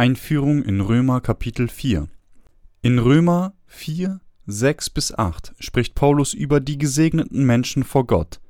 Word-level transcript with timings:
Einführung 0.00 0.62
in 0.62 0.80
Römer 0.80 1.20
Kapitel 1.20 1.68
4 1.68 2.08
In 2.80 2.98
Römer 2.98 3.52
4, 3.66 4.22
6 4.46 4.88
bis 4.88 5.12
8 5.12 5.52
spricht 5.58 5.94
Paulus 5.94 6.32
über 6.32 6.58
die 6.58 6.78
gesegneten 6.78 7.44
Menschen 7.44 7.84
vor 7.84 8.06
Gott. 8.06 8.40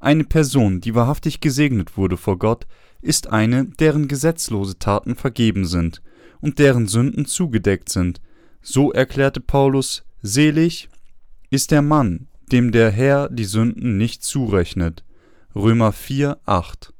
Eine 0.00 0.24
Person, 0.24 0.82
die 0.82 0.94
wahrhaftig 0.94 1.40
gesegnet 1.40 1.96
wurde 1.96 2.18
vor 2.18 2.38
Gott, 2.38 2.66
ist 3.00 3.28
eine, 3.28 3.64
deren 3.64 4.06
gesetzlose 4.06 4.78
Taten 4.78 5.14
vergeben 5.14 5.64
sind 5.64 6.02
und 6.42 6.58
deren 6.58 6.86
Sünden 6.86 7.24
zugedeckt 7.24 7.88
sind. 7.88 8.20
So 8.60 8.92
erklärte 8.92 9.40
Paulus: 9.40 10.04
Selig 10.20 10.90
ist 11.48 11.70
der 11.70 11.80
Mann, 11.80 12.28
dem 12.52 12.70
der 12.70 12.90
Herr 12.90 13.30
die 13.30 13.46
Sünden 13.46 13.96
nicht 13.96 14.24
zurechnet. 14.24 15.06
Römer 15.54 15.92
4, 15.92 16.38
8 16.44 16.92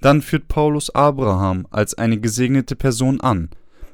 dann 0.00 0.22
führt 0.22 0.48
Paulus 0.48 0.90
Abraham 0.90 1.66
als 1.70 1.94
eine 1.94 2.18
gesegnete 2.18 2.76
Person 2.76 3.20
an. 3.20 3.50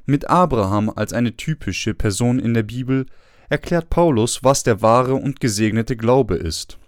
Mit 0.06 0.28
Abraham 0.28 0.90
als 0.90 1.12
eine 1.12 1.36
typische 1.36 1.94
Person 1.94 2.38
in 2.38 2.54
der 2.54 2.62
Bibel 2.62 3.06
erklärt 3.48 3.90
Paulus, 3.90 4.44
was 4.44 4.62
der 4.62 4.82
wahre 4.82 5.14
und 5.14 5.40
gesegnete 5.40 5.96
Glaube 5.96 6.36
ist. 6.36 6.78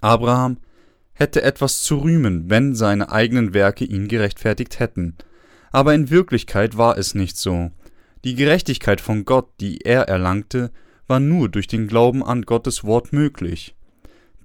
Abraham 0.00 0.58
hätte 1.12 1.42
etwas 1.42 1.82
zu 1.82 1.98
rühmen, 1.98 2.48
wenn 2.48 2.74
seine 2.74 3.10
eigenen 3.10 3.52
Werke 3.52 3.84
ihn 3.84 4.08
gerechtfertigt 4.08 4.78
hätten. 4.78 5.16
Aber 5.72 5.94
in 5.94 6.10
Wirklichkeit 6.10 6.76
war 6.76 6.96
es 6.96 7.14
nicht 7.14 7.36
so. 7.36 7.70
Die 8.24 8.34
Gerechtigkeit 8.34 9.00
von 9.00 9.24
Gott, 9.24 9.48
die 9.60 9.78
er 9.82 10.02
erlangte, 10.02 10.70
war 11.06 11.20
nur 11.20 11.48
durch 11.48 11.66
den 11.66 11.88
Glauben 11.88 12.24
an 12.24 12.42
Gottes 12.42 12.84
Wort 12.84 13.12
möglich. 13.12 13.74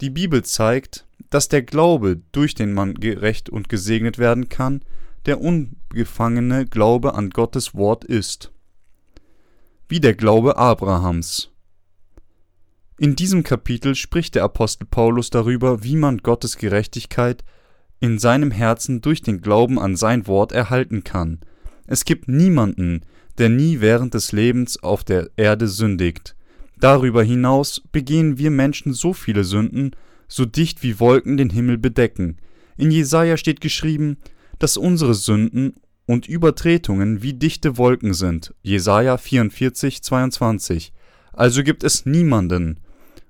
Die 0.02 0.10
Bibel 0.10 0.44
zeigt, 0.44 1.06
dass 1.30 1.48
der 1.48 1.64
Glaube, 1.64 2.22
durch 2.32 2.56
den 2.56 2.74
man 2.74 2.96
gerecht 2.96 3.50
und 3.50 3.70
gesegnet 3.70 4.18
werden 4.18 4.50
kann, 4.50 4.82
der 5.26 5.42
ungefangene 5.42 6.66
Glaube 6.66 7.16
an 7.16 7.30
Gottes 7.30 7.74
Wort 7.74 8.04
ist. 8.04 8.52
Wie 9.88 10.00
der 10.00 10.14
Glaube 10.14 10.58
Abrahams. 10.58 11.52
In 12.98 13.16
diesem 13.16 13.44
Kapitel 13.44 13.96
spricht 13.96 14.36
der 14.36 14.44
Apostel 14.44 14.86
Paulus 14.86 15.30
darüber, 15.30 15.84
wie 15.84 15.98
man 15.98 16.20
Gottes 16.20 16.58
Gerechtigkeit 16.58 17.44
in 18.00 18.20
seinem 18.20 18.52
Herzen 18.52 19.02
durch 19.02 19.22
den 19.22 19.42
Glauben 19.42 19.80
an 19.80 19.96
sein 19.96 20.28
Wort 20.28 20.52
erhalten 20.52 21.04
kann. 21.04 21.40
Es 21.88 22.06
gibt 22.06 22.28
niemanden, 22.28 23.02
der 23.38 23.50
nie 23.50 23.82
während 23.82 24.14
des 24.14 24.32
Lebens 24.32 24.82
auf 24.82 25.04
der 25.04 25.30
Erde 25.36 25.68
sündigt. 25.68 26.36
Darüber 26.80 27.24
hinaus 27.24 27.82
begehen 27.92 28.38
wir 28.38 28.52
Menschen 28.52 28.94
so 28.94 29.14
viele 29.14 29.44
Sünden, 29.44 29.92
so 30.28 30.46
dicht 30.46 30.84
wie 30.84 31.00
Wolken 31.00 31.38
den 31.38 31.50
Himmel 31.50 31.78
bedecken. 31.78 32.38
In 32.78 32.92
Jesaja 32.92 33.38
steht 33.38 33.62
geschrieben, 33.62 34.18
dass 34.60 34.78
unsere 34.78 35.14
Sünden 35.14 35.76
und 36.06 36.28
Übertretungen 36.28 37.22
wie 37.22 37.34
dichte 37.34 37.78
Wolken 37.78 38.14
sind. 38.14 38.54
Jesaja 38.62 39.18
44, 39.18 40.02
22. 40.02 40.94
Also 41.34 41.64
gibt 41.64 41.84
es 41.84 42.06
niemanden 42.06 42.80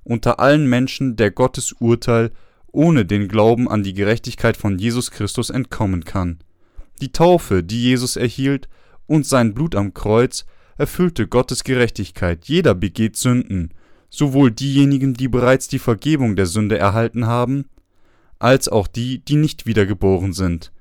unter 0.06 0.40
allen 0.40 0.70
Menschen, 0.70 1.18
der 1.18 1.32
Gottes 1.32 1.74
Urteil 1.74 2.32
ohne 2.72 3.06
den 3.06 3.28
Glauben 3.28 3.68
an 3.68 3.84
die 3.84 3.94
Gerechtigkeit 3.94 4.56
von 4.56 4.78
Jesus 4.78 5.12
Christus 5.12 5.50
entkommen 5.50 6.06
kann. 6.06 6.40
Die 7.02 7.12
Taufe, 7.12 7.64
die 7.64 7.82
Jesus 7.82 8.16
erhielt, 8.16 8.70
und 9.08 9.26
sein 9.26 9.54
Blut 9.54 9.76
am 9.76 9.94
Kreuz 9.94 10.46
erfüllte 10.78 11.28
Gottes 11.28 11.64
Gerechtigkeit. 11.64 12.46
Jeder 12.46 12.76
begeht 12.76 13.16
Sünden, 13.18 13.74
sowohl 14.10 14.52
diejenigen, 14.52 15.14
die 15.14 15.28
bereits 15.28 15.68
die 15.68 15.80
Vergebung 15.80 16.36
der 16.36 16.46
Sünde 16.46 16.78
erhalten 16.78 17.26
haben, 17.26 17.66
als 18.40 18.68
auch 18.68 18.88
die, 18.88 19.24
die 19.24 19.36
nicht 19.36 19.66
wiedergeboren 19.66 20.34
sind. 20.34 20.72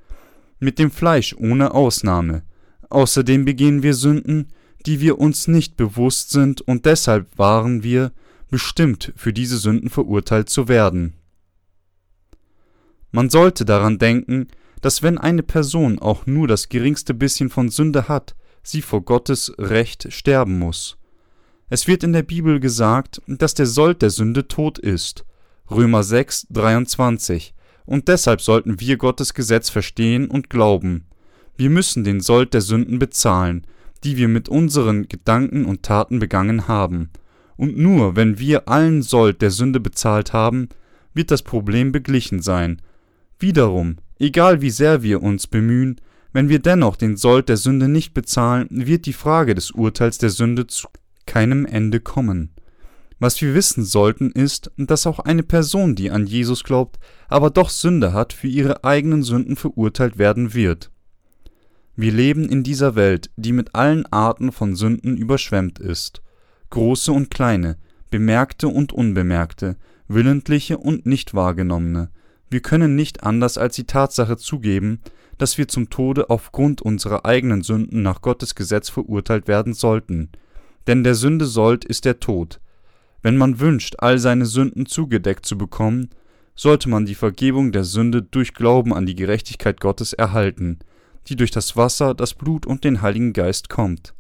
Mit 0.59 0.79
dem 0.79 0.91
Fleisch 0.91 1.35
ohne 1.39 1.75
Ausnahme. 1.75 2.43
Außerdem 2.91 3.45
begehen 3.45 3.83
wir 3.83 3.95
Sünden, 3.95 4.49
die 4.87 5.01
wir 5.01 5.19
uns 5.19 5.49
nicht 5.49 5.77
bewusst 5.77 6.31
sind, 6.31 6.61
und 6.61 6.85
deshalb 6.85 7.39
waren 7.39 7.83
wir 7.83 8.13
bestimmt, 8.51 9.13
für 9.17 9.33
diese 9.33 9.57
Sünden 9.57 9.91
verurteilt 9.91 10.49
zu 10.49 10.69
werden. 10.69 11.15
Man 13.11 13.31
sollte 13.31 13.65
daran 13.65 13.99
denken, 13.99 14.49
dass 14.81 15.03
wenn 15.03 15.19
eine 15.19 15.43
Person 15.43 15.99
auch 15.99 16.27
nur 16.27 16.47
das 16.47 16.69
geringste 16.69 17.15
bisschen 17.15 17.49
von 17.49 17.69
Sünde 17.69 18.09
hat, 18.09 18.35
sie 18.63 18.83
vor 18.83 19.03
Gottes 19.03 19.53
Recht 19.59 20.13
sterben 20.13 20.59
muss. 20.59 20.99
Es 21.75 21.89
wird 21.89 22.05
in 22.05 22.13
der 22.13 22.23
Bibel 22.23 22.61
gesagt, 22.61 23.21
dass 23.27 23.53
der 23.53 23.67
Sold 23.67 24.01
der 24.01 24.11
Sünde 24.11 24.47
Tod 24.47 24.79
ist. 24.79 25.25
Römer 25.69 26.05
6, 26.05 26.47
23. 26.51 27.53
Und 27.85 28.07
deshalb 28.07 28.41
sollten 28.41 28.79
wir 28.79 28.97
Gottes 28.97 29.35
Gesetz 29.35 29.71
verstehen 29.71 30.29
und 30.31 30.49
glauben. 30.49 31.07
Wir 31.57 31.71
müssen 31.71 32.05
den 32.05 32.21
Sold 32.21 32.55
der 32.55 32.61
Sünden 32.61 33.01
bezahlen, 33.01 33.67
die 34.05 34.17
wir 34.17 34.29
mit 34.29 34.49
unseren 34.49 35.09
Gedanken 35.09 35.65
und 35.65 35.83
Taten 35.83 36.21
begangen 36.21 36.69
haben. 36.69 37.11
Und 37.57 37.77
nur 37.77 38.15
wenn 38.15 38.39
wir 38.39 38.69
allen 38.69 39.03
Sold 39.03 39.43
der 39.43 39.51
Sünde 39.51 39.81
bezahlt 39.81 40.33
haben, 40.33 40.69
wird 41.13 41.33
das 41.33 41.43
Problem 41.43 41.91
beglichen 41.91 42.41
sein. 42.41 42.81
Wiederum, 43.41 43.97
egal 44.21 44.61
wie 44.61 44.71
sehr 44.71 45.03
wir 45.03 45.25
uns 45.25 45.49
bemühen, 45.49 46.01
wenn 46.33 46.49
wir 46.49 46.61
dennoch 46.61 46.95
den 46.95 47.17
Sold 47.17 47.49
der 47.49 47.57
Sünde 47.57 47.89
nicht 47.89 48.15
bezahlen, 48.15 48.69
wird 48.71 49.07
die 49.07 49.13
Frage 49.13 49.57
des 49.57 49.73
Urteils 49.73 50.19
der 50.19 50.31
Sünde 50.31 50.69
zu 50.69 50.87
keinem 51.27 51.67
Ende 51.67 52.01
kommen. 52.01 52.51
Was 53.19 53.41
wir 53.41 53.55
wissen 53.55 53.85
sollten, 53.85 54.31
ist, 54.33 54.71
dass 54.77 55.07
auch 55.07 55.21
eine 55.21 55.43
Person, 55.43 55.95
die 55.95 56.11
an 56.11 56.27
Jesus 56.27 56.65
glaubt, 56.65 56.99
aber 57.29 57.51
doch 57.51 57.71
Sünde 57.71 58.13
hat, 58.13 58.33
für 58.33 58.49
ihre 58.49 58.85
eigenen 58.85 59.23
Sünden 59.23 59.57
verurteilt 59.57 60.19
werden 60.19 60.53
wird. 60.53 60.91
Wir 61.97 62.13
leben 62.13 62.49
in 62.49 62.65
dieser 62.65 62.97
Welt, 62.97 63.31
die 63.37 63.53
mit 63.53 63.75
allen 63.75 64.05
Arten 64.07 64.51
von 64.51 64.75
Sünden 64.75 65.17
überschwemmt 65.17 65.79
ist, 65.79 66.23
große 66.71 67.13
und 67.13 67.31
kleine, 67.31 67.79
bemerkte 68.11 68.69
und 68.69 68.93
unbemerkte, 68.93 69.77
willentliche 70.09 70.79
und 70.79 71.07
nicht 71.07 71.35
wahrgenommene. 71.35 72.11
Wir 72.51 72.61
können 72.61 72.95
nicht 72.97 73.23
anders 73.23 73.59
als 73.59 73.77
die 73.77 73.87
Tatsache 73.87 74.37
zugeben, 74.37 75.01
dass 75.39 75.57
wir 75.57 75.69
zum 75.69 75.89
Tode 75.89 76.31
aufgrund 76.31 76.83
unserer 76.83 77.25
eigenen 77.25 77.63
Sünden 77.63 78.03
nach 78.03 78.23
Gottes 78.23 78.55
Gesetz 78.55 78.89
verurteilt 78.89 79.49
werden 79.49 79.73
sollten, 79.73 80.31
denn 80.87 81.05
der 81.05 81.15
Sünde 81.15 81.47
Sold 81.47 81.85
ist 81.85 82.05
der 82.05 82.21
Tod. 82.21 82.61
Wenn 83.23 83.37
man 83.37 83.61
wünscht, 83.61 83.97
all 83.99 84.19
seine 84.19 84.47
Sünden 84.47 84.87
zugedeckt 84.87 85.47
zu 85.47 85.57
bekommen, 85.57 86.11
sollte 86.55 86.89
man 86.89 87.07
die 87.07 87.15
Vergebung 87.15 87.73
der 87.73 87.85
Sünde 87.85 88.23
durch 88.23 88.55
Glauben 88.55 88.93
an 88.93 89.07
die 89.07 89.17
Gerechtigkeit 89.17 89.81
Gottes 89.81 90.13
erhalten, 90.13 90.79
die 91.27 91.37
durch 91.37 91.51
das 91.51 91.77
Wasser, 91.77 92.15
das 92.15 92.35
Blut 92.35 92.67
und 92.67 92.85
den 92.85 93.03
Heiligen 93.03 93.33
Geist 93.33 93.69
kommt. 93.69 94.15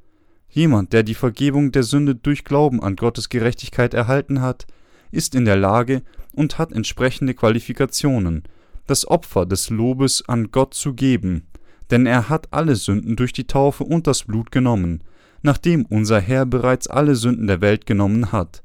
Jemand, 0.48 0.92
der 0.92 1.02
die 1.02 1.14
Vergebung 1.14 1.72
der 1.72 1.82
Sünde 1.82 2.14
durch 2.14 2.44
Glauben 2.44 2.82
an 2.82 2.96
Gottes 2.96 3.28
Gerechtigkeit 3.28 3.92
erhalten 3.92 4.40
hat, 4.40 4.66
ist 5.10 5.34
in 5.34 5.44
der 5.44 5.56
Lage 5.56 6.02
und 6.32 6.58
hat 6.58 6.72
entsprechende 6.72 7.34
Qualifikationen, 7.34 8.42
das 8.86 9.06
Opfer 9.06 9.46
des 9.46 9.70
Lobes 9.70 10.24
an 10.28 10.50
Gott 10.50 10.74
zu 10.74 10.94
geben, 10.94 11.46
denn 11.90 12.06
er 12.06 12.28
hat 12.28 12.48
alle 12.52 12.76
Sünden 12.76 13.16
durch 13.16 13.32
die 13.32 13.46
Taufe 13.46 13.84
und 13.84 14.06
das 14.06 14.24
Blut 14.24 14.50
genommen, 14.50 15.02
nachdem 15.44 15.84
unser 15.84 16.20
Herr 16.20 16.46
bereits 16.46 16.88
alle 16.88 17.14
Sünden 17.14 17.46
der 17.46 17.60
Welt 17.60 17.84
genommen 17.84 18.32
hat, 18.32 18.64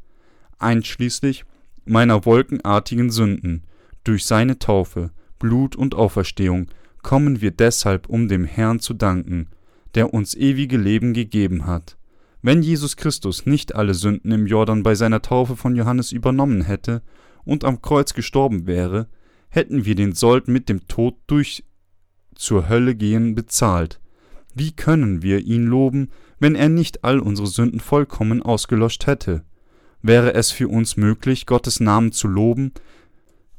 einschließlich 0.59 1.43
meiner 1.85 2.25
wolkenartigen 2.25 3.09
Sünden. 3.09 3.63
Durch 4.05 4.25
seine 4.25 4.59
Taufe, 4.59 5.11
Blut 5.39 5.75
und 5.75 5.93
Auferstehung 5.93 6.67
kommen 7.03 7.41
wir 7.41 7.51
deshalb, 7.51 8.07
um 8.07 8.29
dem 8.29 8.45
Herrn 8.45 8.79
zu 8.79 8.93
danken, 8.93 9.47
der 9.93 10.13
uns 10.13 10.35
ewige 10.35 10.77
Leben 10.77 11.13
gegeben 11.13 11.65
hat. 11.65 11.97
Wenn 12.41 12.61
Jesus 12.61 12.95
Christus 12.95 13.45
nicht 13.45 13.75
alle 13.75 13.93
Sünden 13.93 14.31
im 14.31 14.47
Jordan 14.47 14.81
bei 14.81 14.95
seiner 14.95 15.21
Taufe 15.21 15.57
von 15.57 15.75
Johannes 15.75 16.13
übernommen 16.13 16.61
hätte 16.61 17.01
und 17.43 17.65
am 17.65 17.81
Kreuz 17.81 18.13
gestorben 18.13 18.67
wäre, 18.67 19.09
hätten 19.49 19.83
wir 19.83 19.95
den 19.95 20.13
Sold 20.13 20.47
mit 20.47 20.69
dem 20.69 20.87
Tod 20.87 21.15
durch 21.27 21.65
zur 22.35 22.69
Hölle 22.69 22.95
gehen 22.95 23.35
bezahlt. 23.35 23.99
Wie 24.55 24.71
können 24.71 25.21
wir 25.21 25.39
ihn 25.39 25.65
loben, 25.65 26.09
wenn 26.39 26.55
er 26.55 26.69
nicht 26.69 27.03
all 27.03 27.19
unsere 27.19 27.47
Sünden 27.47 27.79
vollkommen 27.79 28.41
ausgelöscht 28.41 29.07
hätte. 29.07 29.43
Wäre 30.01 30.33
es 30.33 30.51
für 30.51 30.67
uns 30.67 30.97
möglich, 30.97 31.45
Gottes 31.45 31.79
Namen 31.79 32.11
zu 32.11 32.27
loben, 32.27 32.71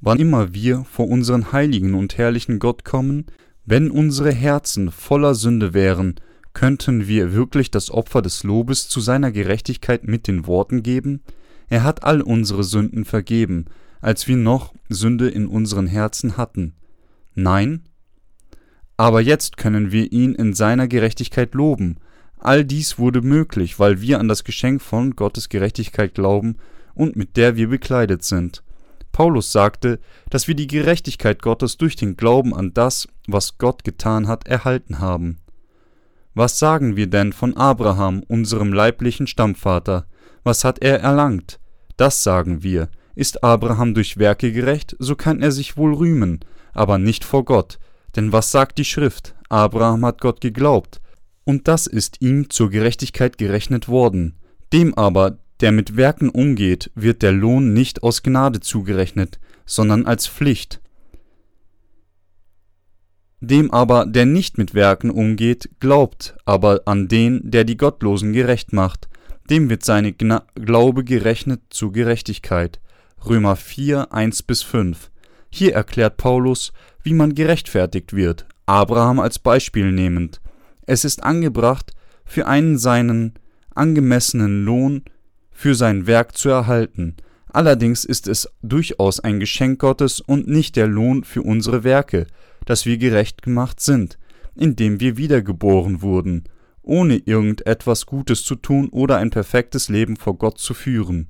wann 0.00 0.19
immer 0.19 0.55
wir 0.55 0.85
vor 0.85 1.09
unseren 1.09 1.53
heiligen 1.53 1.94
und 1.94 2.17
herrlichen 2.17 2.59
Gott 2.59 2.85
kommen, 2.85 3.27
wenn 3.67 3.91
unsere 3.91 4.32
Herzen 4.32 4.91
voller 4.91 5.35
Sünde 5.35 5.75
wären, 5.75 6.17
könnten 6.55 7.06
wir 7.06 7.32
wirklich 7.32 7.71
das 7.71 7.91
Opfer 7.91 8.23
des 8.23 8.43
Lobes 8.43 8.88
zu 8.88 9.00
seiner 9.00 9.31
Gerechtigkeit 9.31 10.05
mit 10.05 10.27
den 10.27 10.47
Worten 10.47 10.82
geben? 10.82 11.21
Er 11.69 11.85
hat 11.85 12.03
all 12.03 12.23
unsere 12.23 12.65
Sünden 12.65 13.05
vergeben, 13.05 13.67
als 14.00 14.27
wir 14.27 14.37
noch 14.37 14.75
Sünde 14.88 15.29
in 15.29 15.47
unseren 15.47 15.87
Herzen 15.87 16.37
hatten. 16.37 16.75
Nein? 17.35 17.82
Aber 18.97 19.21
jetzt 19.21 19.56
können 19.56 19.93
wir 19.93 20.11
ihn 20.11 20.35
in 20.35 20.53
seiner 20.53 20.88
Gerechtigkeit 20.88 21.55
loben, 21.55 21.99
All 22.41 22.65
dies 22.65 22.99
wurde 22.99 23.21
möglich, 23.21 23.79
weil 23.79 24.01
wir 24.01 24.19
an 24.19 24.29
das 24.29 24.45
Geschenk 24.45 24.81
von 24.81 25.15
Gottes 25.15 25.49
Gerechtigkeit 25.49 26.15
glauben 26.15 26.57
und 26.95 27.15
mit 27.15 27.37
der 27.37 27.57
wir 27.57 27.69
bekleidet 27.69 28.25
sind. 28.25 28.63
Paulus 29.13 29.53
sagte, 29.53 29.99
dass 30.31 30.49
wir 30.49 30.55
die 30.55 30.67
Gerechtigkeit 30.67 31.43
Gottes 31.43 31.77
durch 31.77 31.97
den 31.97 32.17
Glauben 32.17 32.55
an 32.55 32.73
das, 32.73 33.09
was 33.27 33.59
Gott 33.59 33.85
getan 33.85 34.29
hat, 34.29 34.47
erhalten 34.47 35.01
haben. 35.01 35.39
Was 36.35 36.59
sagen 36.59 36.97
wir 36.97 37.09
denn 37.09 37.33
von 37.33 37.57
Abraham, 37.57 38.23
unserem 38.29 38.73
leiblichen 38.73 39.27
Stammvater? 39.27 40.07
Was 40.45 40.65
hat 40.65 40.83
er 40.83 41.01
erlangt? 41.01 41.59
Das 41.97 42.23
sagen 42.23 42.63
wir. 42.63 42.89
Ist 43.15 43.45
Abraham 43.45 43.93
durch 43.95 44.17
Werke 44.17 44.53
gerecht, 44.53 44.97
so 44.99 45.17
kann 45.17 45.43
er 45.43 45.53
sich 45.53 45.77
wohl 45.77 45.93
rühmen, 45.93 46.41
aber 46.73 46.97
nicht 46.97 47.25
vor 47.25 47.45
Gott. 47.45 47.79
Denn 48.17 48.33
was 48.33 48.51
sagt 48.51 48.79
die 48.79 48.85
Schrift? 48.85 49.35
Abraham 49.49 50.07
hat 50.07 50.21
Gott 50.21 50.41
geglaubt, 50.41 51.01
und 51.45 51.69
das 51.69 51.87
ist 51.87 52.21
ihm 52.21 52.51
zur 52.51 52.71
Gerechtigkeit 52.71 53.39
gerechnet 53.39 53.89
worden. 53.89 54.37
Dem 54.73 54.95
aber, 54.95 55.39
der 55.61 55.73
mit 55.73 55.97
Werken 55.97 56.29
umgeht, 56.29 56.91
wird 56.95 57.23
der 57.23 57.33
Lohn 57.33 57.73
nicht 57.73 58.03
aus 58.03 58.23
Gnade 58.23 58.61
zugerechnet, 58.61 59.39
sondern 59.67 60.07
als 60.07 60.27
Pflicht. 60.27 60.81
Dem 63.41 63.71
aber, 63.71 64.05
der 64.05 64.27
nicht 64.27 64.59
mit 64.59 64.75
Werken 64.75 65.11
umgeht, 65.11 65.71
glaubt 65.81 66.37
aber 66.45 66.83
an 66.85 67.09
den, 67.09 67.51
der 67.51 67.65
die 67.65 67.79
Gottlosen 67.79 68.33
gerecht 68.33 68.73
macht, 68.73 69.09
dem 69.49 69.71
wird 69.71 69.85
seine 69.85 70.13
Gna 70.13 70.45
Glaube 70.55 71.05
gerechnet 71.05 71.63
zur 71.71 71.93
Gerechtigkeit. 71.93 72.81
Römer 73.27 73.57
4, 73.57 74.13
1 74.13 74.43
bis 74.45 74.63
5. 74.63 75.11
Hier 75.51 75.75
erklärt 75.75 76.17
Paulus, 76.17 76.73
wie 77.03 77.15
man 77.15 77.35
gerechtfertigt 77.35 78.15
wird, 78.15 78.47
Abraham 78.67 79.19
als 79.19 79.39
Beispiel 79.39 79.91
nehmend. 79.91 80.41
Es 80.91 81.05
ist 81.05 81.23
angebracht, 81.23 81.93
für 82.25 82.49
einen 82.49 82.77
seinen 82.77 83.35
angemessenen 83.77 84.65
Lohn 84.65 85.05
für 85.53 85.77
sein 85.77 86.09
Werk 86.09 86.37
zu 86.37 86.49
erhalten. 86.49 87.15
Allerdings 87.47 88.05
ist 88.05 88.27
es 88.27 88.49
durchaus 88.61 89.21
ein 89.21 89.39
Geschenk 89.39 89.79
Gottes 89.79 90.21
und 90.21 90.49
nicht 90.49 90.75
der 90.75 90.89
Lohn 90.89 91.23
für 91.23 91.43
unsere 91.43 91.85
Werke, 91.85 92.27
dass 92.67 92.87
wir 92.87 92.99
gerecht 92.99 93.43
gemacht 93.43 93.79
sind, 93.79 94.19
indem 94.57 94.99
wir 94.99 95.17
wiedergeboren 95.17 96.03
wurden, 96.03 96.43
ohne 96.83 97.19
irgendetwas 97.19 98.05
Gutes 98.05 98.43
zu 98.43 98.57
tun 98.57 98.89
oder 98.89 99.19
ein 99.19 99.31
perfektes 99.31 99.91
Leben 99.91 100.17
vor 100.17 100.39
Gott 100.39 100.59
zu 100.59 100.75
führen. 100.75 101.29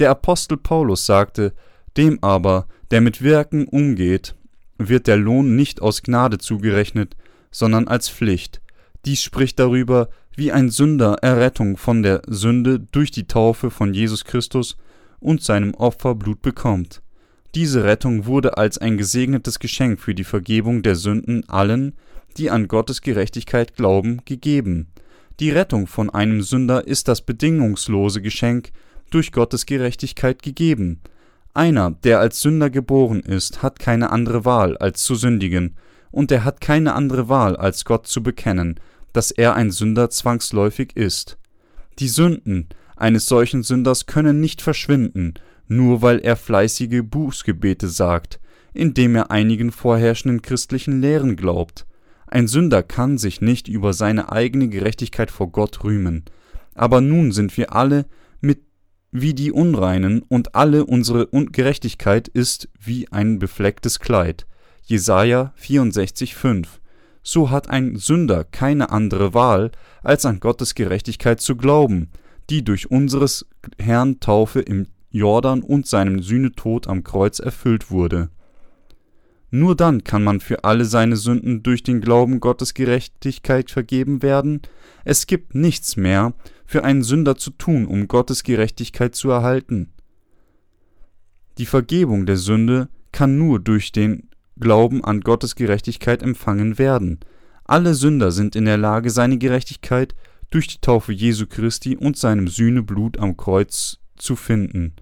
Der 0.00 0.10
Apostel 0.10 0.56
Paulus 0.56 1.06
sagte, 1.06 1.52
dem 1.96 2.18
aber, 2.24 2.66
der 2.90 3.02
mit 3.02 3.22
Werken 3.22 3.68
umgeht, 3.68 4.34
wird 4.78 5.06
der 5.06 5.16
Lohn 5.16 5.54
nicht 5.54 5.80
aus 5.80 6.02
Gnade 6.02 6.38
zugerechnet, 6.38 7.16
sondern 7.52 7.86
als 7.86 8.08
Pflicht. 8.08 8.60
Dies 9.06 9.22
spricht 9.22 9.60
darüber, 9.60 10.08
wie 10.34 10.50
ein 10.50 10.68
Sünder 10.68 11.18
Errettung 11.22 11.76
von 11.76 12.02
der 12.02 12.22
Sünde 12.26 12.80
durch 12.80 13.12
die 13.12 13.28
Taufe 13.28 13.70
von 13.70 13.94
Jesus 13.94 14.24
Christus 14.24 14.76
und 15.20 15.42
seinem 15.42 15.74
Opferblut 15.74 16.42
bekommt. 16.42 17.02
Diese 17.54 17.84
Rettung 17.84 18.26
wurde 18.26 18.58
als 18.58 18.78
ein 18.78 18.98
gesegnetes 18.98 19.60
Geschenk 19.60 20.00
für 20.00 20.14
die 20.14 20.24
Vergebung 20.24 20.82
der 20.82 20.96
Sünden 20.96 21.48
allen, 21.48 21.94
die 22.36 22.50
an 22.50 22.66
Gottes 22.66 23.00
Gerechtigkeit 23.00 23.76
glauben, 23.76 24.22
gegeben. 24.24 24.88
Die 25.38 25.50
Rettung 25.50 25.86
von 25.86 26.10
einem 26.10 26.42
Sünder 26.42 26.86
ist 26.88 27.06
das 27.06 27.22
bedingungslose 27.22 28.20
Geschenk 28.20 28.72
durch 29.10 29.30
Gottes 29.30 29.66
Gerechtigkeit 29.66 30.42
gegeben. 30.42 31.00
Einer, 31.54 31.92
der 31.92 32.18
als 32.18 32.42
Sünder 32.42 32.70
geboren 32.70 33.20
ist, 33.20 33.62
hat 33.62 33.78
keine 33.78 34.10
andere 34.10 34.44
Wahl, 34.44 34.76
als 34.78 35.04
zu 35.04 35.14
sündigen, 35.14 35.76
und 36.10 36.32
er 36.32 36.44
hat 36.44 36.60
keine 36.60 36.94
andere 36.94 37.28
Wahl, 37.28 37.56
als 37.56 37.84
Gott 37.84 38.06
zu 38.06 38.22
bekennen, 38.22 38.80
dass 39.16 39.30
er 39.30 39.54
ein 39.54 39.70
Sünder 39.70 40.10
zwangsläufig 40.10 40.94
ist. 40.94 41.38
Die 41.98 42.08
Sünden 42.08 42.68
eines 42.96 43.24
solchen 43.24 43.62
Sünders 43.62 44.04
können 44.04 44.40
nicht 44.40 44.60
verschwinden, 44.60 45.32
nur 45.68 46.02
weil 46.02 46.18
er 46.18 46.36
fleißige 46.36 47.00
Bußgebete 47.02 47.88
sagt, 47.88 48.40
indem 48.74 49.16
er 49.16 49.30
einigen 49.30 49.72
vorherrschenden 49.72 50.42
christlichen 50.42 51.00
Lehren 51.00 51.36
glaubt. 51.36 51.86
Ein 52.26 52.46
Sünder 52.46 52.82
kann 52.82 53.16
sich 53.16 53.40
nicht 53.40 53.68
über 53.68 53.94
seine 53.94 54.32
eigene 54.32 54.68
Gerechtigkeit 54.68 55.30
vor 55.30 55.50
Gott 55.50 55.82
rühmen. 55.82 56.24
Aber 56.74 57.00
nun 57.00 57.32
sind 57.32 57.56
wir 57.56 57.74
alle 57.74 58.04
mit 58.42 58.60
wie 59.12 59.32
die 59.32 59.50
Unreinen 59.50 60.20
und 60.20 60.54
alle 60.54 60.84
unsere 60.84 61.24
Ungerechtigkeit 61.28 62.28
ist 62.28 62.68
wie 62.78 63.10
ein 63.10 63.38
beflecktes 63.38 63.98
Kleid. 63.98 64.46
Jesaja 64.82 65.54
64,5. 65.58 66.66
So 67.28 67.50
hat 67.50 67.68
ein 67.68 67.96
Sünder 67.96 68.44
keine 68.44 68.90
andere 68.90 69.34
Wahl, 69.34 69.72
als 70.04 70.24
an 70.24 70.38
Gottes 70.38 70.76
Gerechtigkeit 70.76 71.40
zu 71.40 71.56
glauben, 71.56 72.10
die 72.50 72.62
durch 72.62 72.88
unseres 72.88 73.46
Herrn 73.80 74.20
Taufe 74.20 74.60
im 74.60 74.86
Jordan 75.10 75.64
und 75.64 75.88
seinem 75.88 76.22
Sühnetod 76.22 76.86
am 76.86 77.02
Kreuz 77.02 77.40
erfüllt 77.40 77.90
wurde. 77.90 78.30
Nur 79.50 79.74
dann 79.74 80.04
kann 80.04 80.22
man 80.22 80.38
für 80.38 80.62
alle 80.62 80.84
seine 80.84 81.16
Sünden 81.16 81.64
durch 81.64 81.82
den 81.82 82.00
Glauben 82.00 82.38
Gottes 82.38 82.74
Gerechtigkeit 82.74 83.72
vergeben 83.72 84.22
werden. 84.22 84.62
Es 85.04 85.26
gibt 85.26 85.56
nichts 85.56 85.96
mehr 85.96 86.32
für 86.64 86.84
einen 86.84 87.02
Sünder 87.02 87.36
zu 87.36 87.50
tun, 87.50 87.86
um 87.86 88.06
Gottes 88.06 88.44
Gerechtigkeit 88.44 89.16
zu 89.16 89.30
erhalten. 89.30 89.90
Die 91.58 91.66
Vergebung 91.66 92.24
der 92.24 92.36
Sünde 92.36 92.88
kann 93.10 93.36
nur 93.36 93.58
durch 93.58 93.90
den 93.90 94.28
Glauben 94.58 95.04
an 95.04 95.20
Gottes 95.20 95.54
Gerechtigkeit 95.54 96.22
empfangen 96.22 96.78
werden. 96.78 97.20
Alle 97.64 97.94
Sünder 97.94 98.30
sind 98.30 98.56
in 98.56 98.64
der 98.64 98.78
Lage, 98.78 99.10
seine 99.10 99.38
Gerechtigkeit 99.38 100.14
durch 100.50 100.68
die 100.68 100.80
Taufe 100.80 101.12
Jesu 101.12 101.46
Christi 101.46 101.96
und 101.96 102.16
seinem 102.16 102.48
Sühneblut 102.48 103.18
am 103.18 103.36
Kreuz 103.36 103.98
zu 104.16 104.36
finden. 104.36 104.94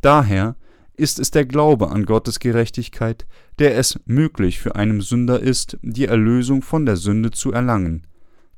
Daher 0.00 0.56
ist 0.94 1.18
es 1.18 1.30
der 1.30 1.44
Glaube 1.44 1.90
an 1.90 2.06
Gottes 2.06 2.40
Gerechtigkeit, 2.40 3.26
der 3.58 3.76
es 3.76 4.00
möglich 4.06 4.58
für 4.58 4.76
einen 4.76 5.00
Sünder 5.00 5.40
ist, 5.40 5.78
die 5.82 6.06
Erlösung 6.06 6.62
von 6.62 6.86
der 6.86 6.96
Sünde 6.96 7.30
zu 7.30 7.52
erlangen. 7.52 8.06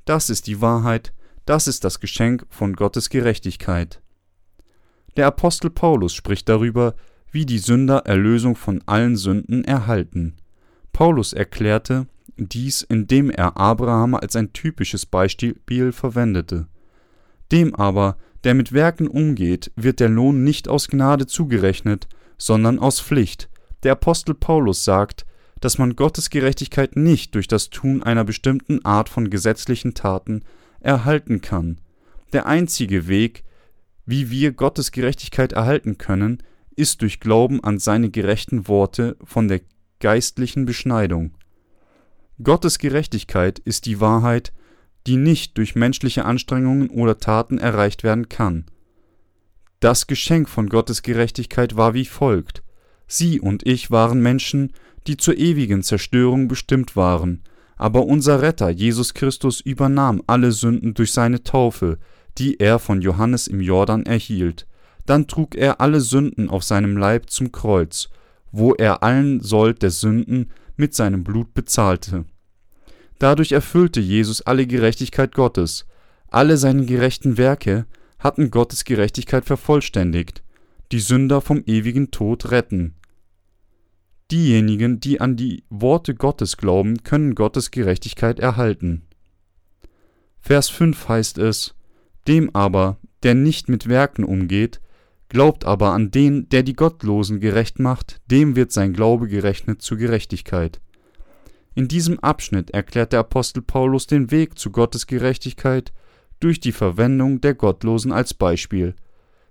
Das 0.05 0.31
ist 0.31 0.47
die 0.47 0.61
Wahrheit, 0.61 1.12
das 1.45 1.67
ist 1.67 1.85
das 1.85 2.00
Geschenk 2.00 2.47
von 2.49 2.75
Gottes 2.75 3.11
Gerechtigkeit. 3.11 4.00
Der 5.17 5.27
Apostel 5.27 5.71
Paulus 5.71 6.15
spricht 6.15 6.49
darüber, 6.49 6.95
wie 7.30 7.46
die 7.46 7.58
Sünder 7.58 7.98
Erlösung 8.06 8.56
von 8.56 8.82
allen 8.86 9.16
Sünden 9.16 9.64
erhalten. 9.64 10.34
Paulus 10.92 11.32
erklärte 11.32 12.06
dies, 12.36 12.82
indem 12.82 13.30
er 13.30 13.56
Abraham 13.56 14.14
als 14.14 14.36
ein 14.36 14.52
typisches 14.52 15.06
Beispiel 15.06 15.92
verwendete. 15.92 16.68
Dem 17.50 17.75
aber, 17.75 18.16
der 18.44 18.54
mit 18.54 18.73
Werken 18.73 19.08
umgeht, 19.08 19.73
wird 19.76 20.00
der 20.00 20.08
Lohn 20.08 20.44
nicht 20.44 20.68
aus 20.68 20.88
Gnade 20.88 21.26
zugerechnet, 21.26 22.08
sondern 22.37 22.78
aus 22.78 23.00
Pflicht. 23.00 23.49
Der 23.82 23.92
Apostel 23.92 24.35
Paulus 24.35 24.85
sagt, 24.85 25.26
dass 25.61 25.78
man 25.78 25.97
Gottes 25.97 26.30
Gerechtigkeit 26.30 26.97
nicht 26.97 27.35
durch 27.35 27.49
das 27.49 27.70
Tun 27.70 28.02
einer 28.02 28.25
bestimmten 28.25 28.85
Art 28.85 29.08
von 29.08 29.28
gesetzlichen 29.28 29.94
Taten 29.94 30.42
erhalten 30.80 31.40
kann. 31.40 31.80
Der 32.32 32.47
einzige 32.47 33.08
Weg, 33.08 33.42
wie 34.06 34.30
wir 34.30 34.52
Gottes 34.52 34.92
Gerechtigkeit 34.92 35.52
erhalten 35.52 35.99
können, 35.99 36.42
ist 36.78 37.02
durch 37.02 37.20
Glauben 37.20 37.62
an 37.62 37.78
seine 37.78 38.11
gerechten 38.11 38.68
Worte 38.68 39.16
von 39.25 39.49
der 39.49 39.61
geistlichen 40.00 40.64
Beschneidung. 40.64 41.32
Gottes 42.42 42.78
Gerechtigkeit 42.78 43.58
ist 43.58 43.87
die 43.87 44.00
Wahrheit, 44.00 44.52
die 45.06 45.16
nicht 45.16 45.58
durch 45.58 45.75
menschliche 45.75 46.25
Anstrengungen 46.25 46.88
oder 46.88 47.18
Taten 47.18 47.58
erreicht 47.58 48.04
werden 48.04 48.28
kann. 48.28 48.66
Das 49.80 50.06
Geschenk 50.06 50.49
von 50.49 50.68
Gottes 50.68 51.02
Gerechtigkeit 51.02 51.76
war 51.76 51.94
wie 51.94 52.04
folgt. 52.04 52.62
Sie 53.06 53.40
und 53.40 53.66
ich 53.66 53.90
waren 53.90 54.20
Menschen, 54.20 54.73
die 55.06 55.16
zur 55.16 55.37
ewigen 55.37 55.82
Zerstörung 55.82 56.47
bestimmt 56.47 56.94
waren, 56.94 57.42
aber 57.76 58.04
unser 58.04 58.42
Retter 58.42 58.70
Jesus 58.70 59.14
Christus 59.14 59.61
übernahm 59.61 60.23
alle 60.26 60.52
Sünden 60.52 60.94
durch 60.94 61.12
seine 61.12 61.42
Taufe, 61.42 61.99
die 62.37 62.61
er 62.61 62.78
von 62.78 63.00
Johannes 63.00 63.47
im 63.47 63.61
Jordan 63.61 64.04
erhielt. 64.04 64.66
Dann 65.09 65.27
trug 65.27 65.55
er 65.55 65.81
alle 65.81 66.03
Sünden 66.03 66.50
auf 66.50 66.65
seinem 66.65 66.99
Leib 66.99 67.31
zum 67.31 67.50
Kreuz, 67.50 68.11
wo 68.53 68.75
er 68.75 69.03
allen 69.03 69.41
Sold 69.41 69.81
der 69.81 69.91
Sünden 69.91 70.50
mit 70.77 70.95
seinem 70.95 71.25
Blut 71.25 71.55
bezahlte. 71.55 72.27
Dadurch 73.19 73.53
erfüllte 73.53 74.00
Jesus 74.00 74.43
alle 74.43 74.67
Gerechtigkeit 74.67 75.35
Gottes. 75.35 75.87
Alle 76.29 76.59
seine 76.59 76.85
gerechten 76.85 77.38
Werke 77.38 77.87
hatten 78.19 78.50
Gottes 78.50 78.85
Gerechtigkeit 78.85 79.47
vervollständigt, 79.47 80.43
die 80.93 81.00
Sünder 81.00 81.41
vom 81.41 81.62
ewigen 81.65 82.11
Tod 82.11 82.50
retten. 82.50 82.95
Diejenigen, 84.31 85.00
die 85.00 85.23
an 85.23 85.37
die 85.37 85.65
Worte 85.71 86.15
Gottes 86.15 86.59
glauben, 86.59 87.03
können 87.03 87.35
Gottes 87.35 87.71
Gerechtigkeit 87.71 88.41
erhalten. 88.41 89.07
Vers 90.38 90.69
5 90.69 91.09
heißt 91.09 91.38
es, 91.38 91.75
Dem 92.27 92.55
aber, 92.55 92.99
der 93.23 93.35
nicht 93.35 93.71
mit 93.71 93.88
Werken 93.88 94.23
umgeht, 94.23 94.83
glaubt 95.28 95.64
aber 95.64 95.92
an 95.92 96.11
den, 96.11 96.49
der 96.49 96.62
die 96.62 96.75
Gottlosen 96.75 97.40
gerecht 97.40 97.78
macht, 97.78 98.20
dem 98.30 98.56
wird 98.56 98.73
sein 98.73 98.92
Glaube 98.92 99.28
gerechnet 99.28 99.82
zur 99.82 99.99
Gerechtigkeit. 99.99 100.80
In 101.75 101.87
diesem 101.87 102.18
Abschnitt 102.18 102.70
erklärt 102.70 103.12
der 103.12 103.20
Apostel 103.20 103.62
Paulus 103.62 104.06
den 104.06 104.30
Weg 104.30 104.58
zu 104.58 104.70
Gottes 104.70 105.06
Gerechtigkeit 105.06 105.92
durch 106.40 106.61
die 106.61 106.73
Verwendung 106.73 107.40
der 107.40 107.54
Gottlosen 107.54 108.11
als 108.11 108.35
Beispiel. 108.35 108.94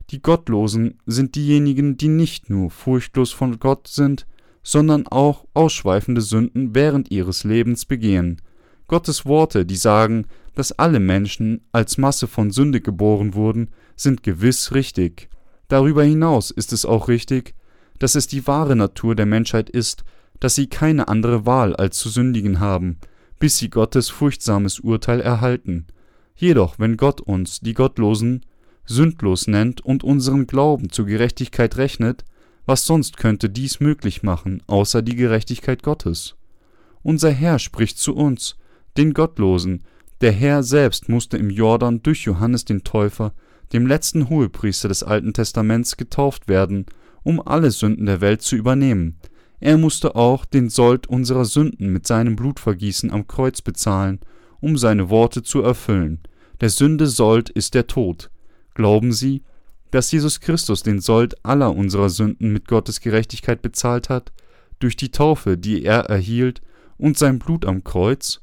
Die 0.10 0.22
Gottlosen 0.22 1.00
sind 1.06 1.36
diejenigen, 1.36 1.98
die 1.98 2.08
nicht 2.08 2.50
nur 2.50 2.72
furchtlos 2.72 3.32
von 3.32 3.60
Gott 3.60 3.88
sind, 3.88 4.26
sondern 4.64 5.08
auch 5.08 5.46
ausschweifende 5.54 6.22
Sünden 6.22 6.76
während 6.76 7.12
ihres 7.12 7.44
Lebens 7.44 7.86
begehen. 7.86 8.42
Gottes 8.88 9.26
Worte, 9.26 9.66
die 9.66 9.76
sagen, 9.76 10.26
dass 10.56 10.72
alle 10.72 11.00
Menschen 11.00 11.62
als 11.72 11.98
Masse 11.98 12.28
von 12.28 12.52
Sünde 12.52 12.82
geboren 12.82 13.34
wurden, 13.34 13.70
sind 13.96 14.24
gewiss 14.24 14.74
richtig. 14.74 15.30
Darüber 15.68 16.04
hinaus 16.04 16.52
ist 16.52 16.74
es 16.74 16.86
auch 16.86 17.08
richtig, 17.08 17.54
dass 18.00 18.16
es 18.16 18.28
die 18.28 18.46
wahre 18.48 18.76
Natur 18.76 19.16
der 19.16 19.26
Menschheit 19.26 19.70
ist, 19.70 20.04
dass 20.40 20.56
sie 20.56 20.68
keine 20.68 21.08
andere 21.08 21.46
Wahl 21.46 21.76
als 21.76 21.98
zu 21.98 22.10
sündigen 22.10 22.60
haben, 22.60 22.98
bis 23.40 23.58
sie 23.58 23.70
Gottes 23.70 24.10
furchtsames 24.10 24.80
Urteil 24.80 25.20
erhalten. 25.20 25.88
Jedoch, 26.36 26.80
wenn 26.80 26.98
Gott 26.98 27.22
uns, 27.22 27.60
die 27.60 27.74
Gottlosen, 27.74 28.46
sündlos 28.86 29.48
nennt 29.48 29.82
und 29.82 30.04
unseren 30.04 30.48
Glauben 30.48 30.92
zur 30.92 31.06
Gerechtigkeit 31.06 31.78
rechnet, 31.78 32.24
was 32.66 32.86
sonst 32.86 33.18
könnte 33.18 33.50
dies 33.50 33.80
möglich 33.80 34.24
machen, 34.24 34.62
außer 34.68 35.02
die 35.02 35.16
Gerechtigkeit 35.16 35.84
Gottes? 35.84 36.36
Unser 37.02 37.32
Herr 37.32 37.60
spricht 37.60 37.98
zu 37.98 38.16
uns, 38.16 38.58
den 38.98 39.14
Gottlosen, 39.14 39.84
der 40.22 40.32
Herr 40.32 40.64
selbst 40.64 41.10
musste 41.10 41.38
im 41.38 41.50
Jordan 41.50 42.02
durch 42.04 42.24
Johannes 42.24 42.66
den 42.66 42.84
Täufer, 42.84 43.34
dem 43.74 43.88
letzten 43.88 44.30
Hohepriester 44.30 44.88
des 44.88 45.04
Alten 45.04 45.34
Testaments, 45.34 45.98
getauft 45.98 46.48
werden, 46.48 46.86
um 47.24 47.46
alle 47.46 47.72
Sünden 47.72 48.06
der 48.06 48.22
Welt 48.22 48.42
zu 48.42 48.56
übernehmen. 48.56 49.18
Er 49.60 49.78
musste 49.78 50.16
auch 50.16 50.46
den 50.46 50.70
Sold 50.70 51.08
unserer 51.08 51.46
Sünden 51.46 51.92
mit 51.92 52.06
seinem 52.08 52.36
Blutvergießen 52.36 53.12
am 53.12 53.28
Kreuz 53.28 53.62
bezahlen, 53.62 54.20
um 54.60 54.78
seine 54.78 55.10
Worte 55.10 55.44
zu 55.44 55.62
erfüllen. 55.62 56.20
Der 56.62 56.70
Sünde 56.70 57.08
Sold 57.08 57.50
ist 57.50 57.74
der 57.74 57.88
Tod. 57.88 58.30
Glauben 58.74 59.12
Sie, 59.12 59.44
dass 59.92 60.12
Jesus 60.12 60.40
Christus 60.40 60.84
den 60.84 61.00
Sold 61.00 61.44
aller 61.46 61.76
unserer 61.76 62.10
Sünden 62.10 62.52
mit 62.52 62.68
Gottes 62.68 63.02
Gerechtigkeit 63.02 63.62
bezahlt 63.62 64.10
hat, 64.10 64.32
durch 64.80 64.96
die 64.96 65.12
Taufe, 65.12 65.58
die 65.58 65.84
er 65.84 66.02
erhielt, 66.02 66.62
und 66.98 67.18
sein 67.18 67.40
Blut 67.40 67.66
am 67.66 67.84
Kreuz? 67.84 68.42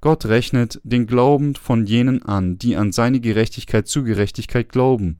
Gott 0.00 0.24
rechnet 0.26 0.80
den 0.82 1.06
Glauben 1.06 1.54
von 1.54 1.84
jenen 1.86 2.22
an, 2.22 2.56
die 2.58 2.76
an 2.76 2.92
seine 2.92 3.20
Gerechtigkeit 3.20 3.86
zu 3.86 4.02
Gerechtigkeit 4.02 4.70
glauben. 4.70 5.18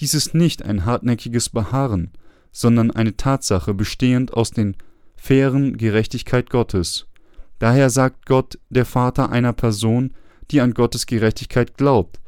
Dies 0.00 0.14
ist 0.14 0.34
nicht 0.34 0.64
ein 0.64 0.86
hartnäckiges 0.86 1.50
Beharren, 1.50 2.12
sondern 2.50 2.90
eine 2.90 3.16
Tatsache 3.16 3.74
bestehend 3.74 4.32
aus 4.32 4.50
den 4.50 4.76
fairen 5.16 5.76
Gerechtigkeit 5.76 6.48
Gottes. 6.48 7.06
Daher 7.58 7.90
sagt 7.90 8.26
Gott, 8.26 8.58
der 8.70 8.86
Vater 8.86 9.30
einer 9.30 9.52
Person, 9.52 10.14
die 10.50 10.60
an 10.60 10.74
Gottes 10.74 11.06
Gerechtigkeit 11.06 11.76
glaubt, 11.76 12.18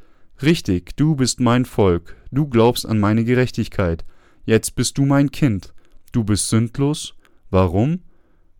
Richtig, 0.42 0.96
du 0.96 1.14
bist 1.14 1.40
mein 1.40 1.64
Volk, 1.64 2.16
du 2.32 2.48
glaubst 2.48 2.86
an 2.86 2.98
meine 2.98 3.24
Gerechtigkeit, 3.24 4.04
jetzt 4.44 4.74
bist 4.74 4.98
du 4.98 5.06
mein 5.06 5.30
Kind, 5.30 5.72
du 6.12 6.24
bist 6.24 6.48
sündlos. 6.48 7.14
Warum? 7.50 8.00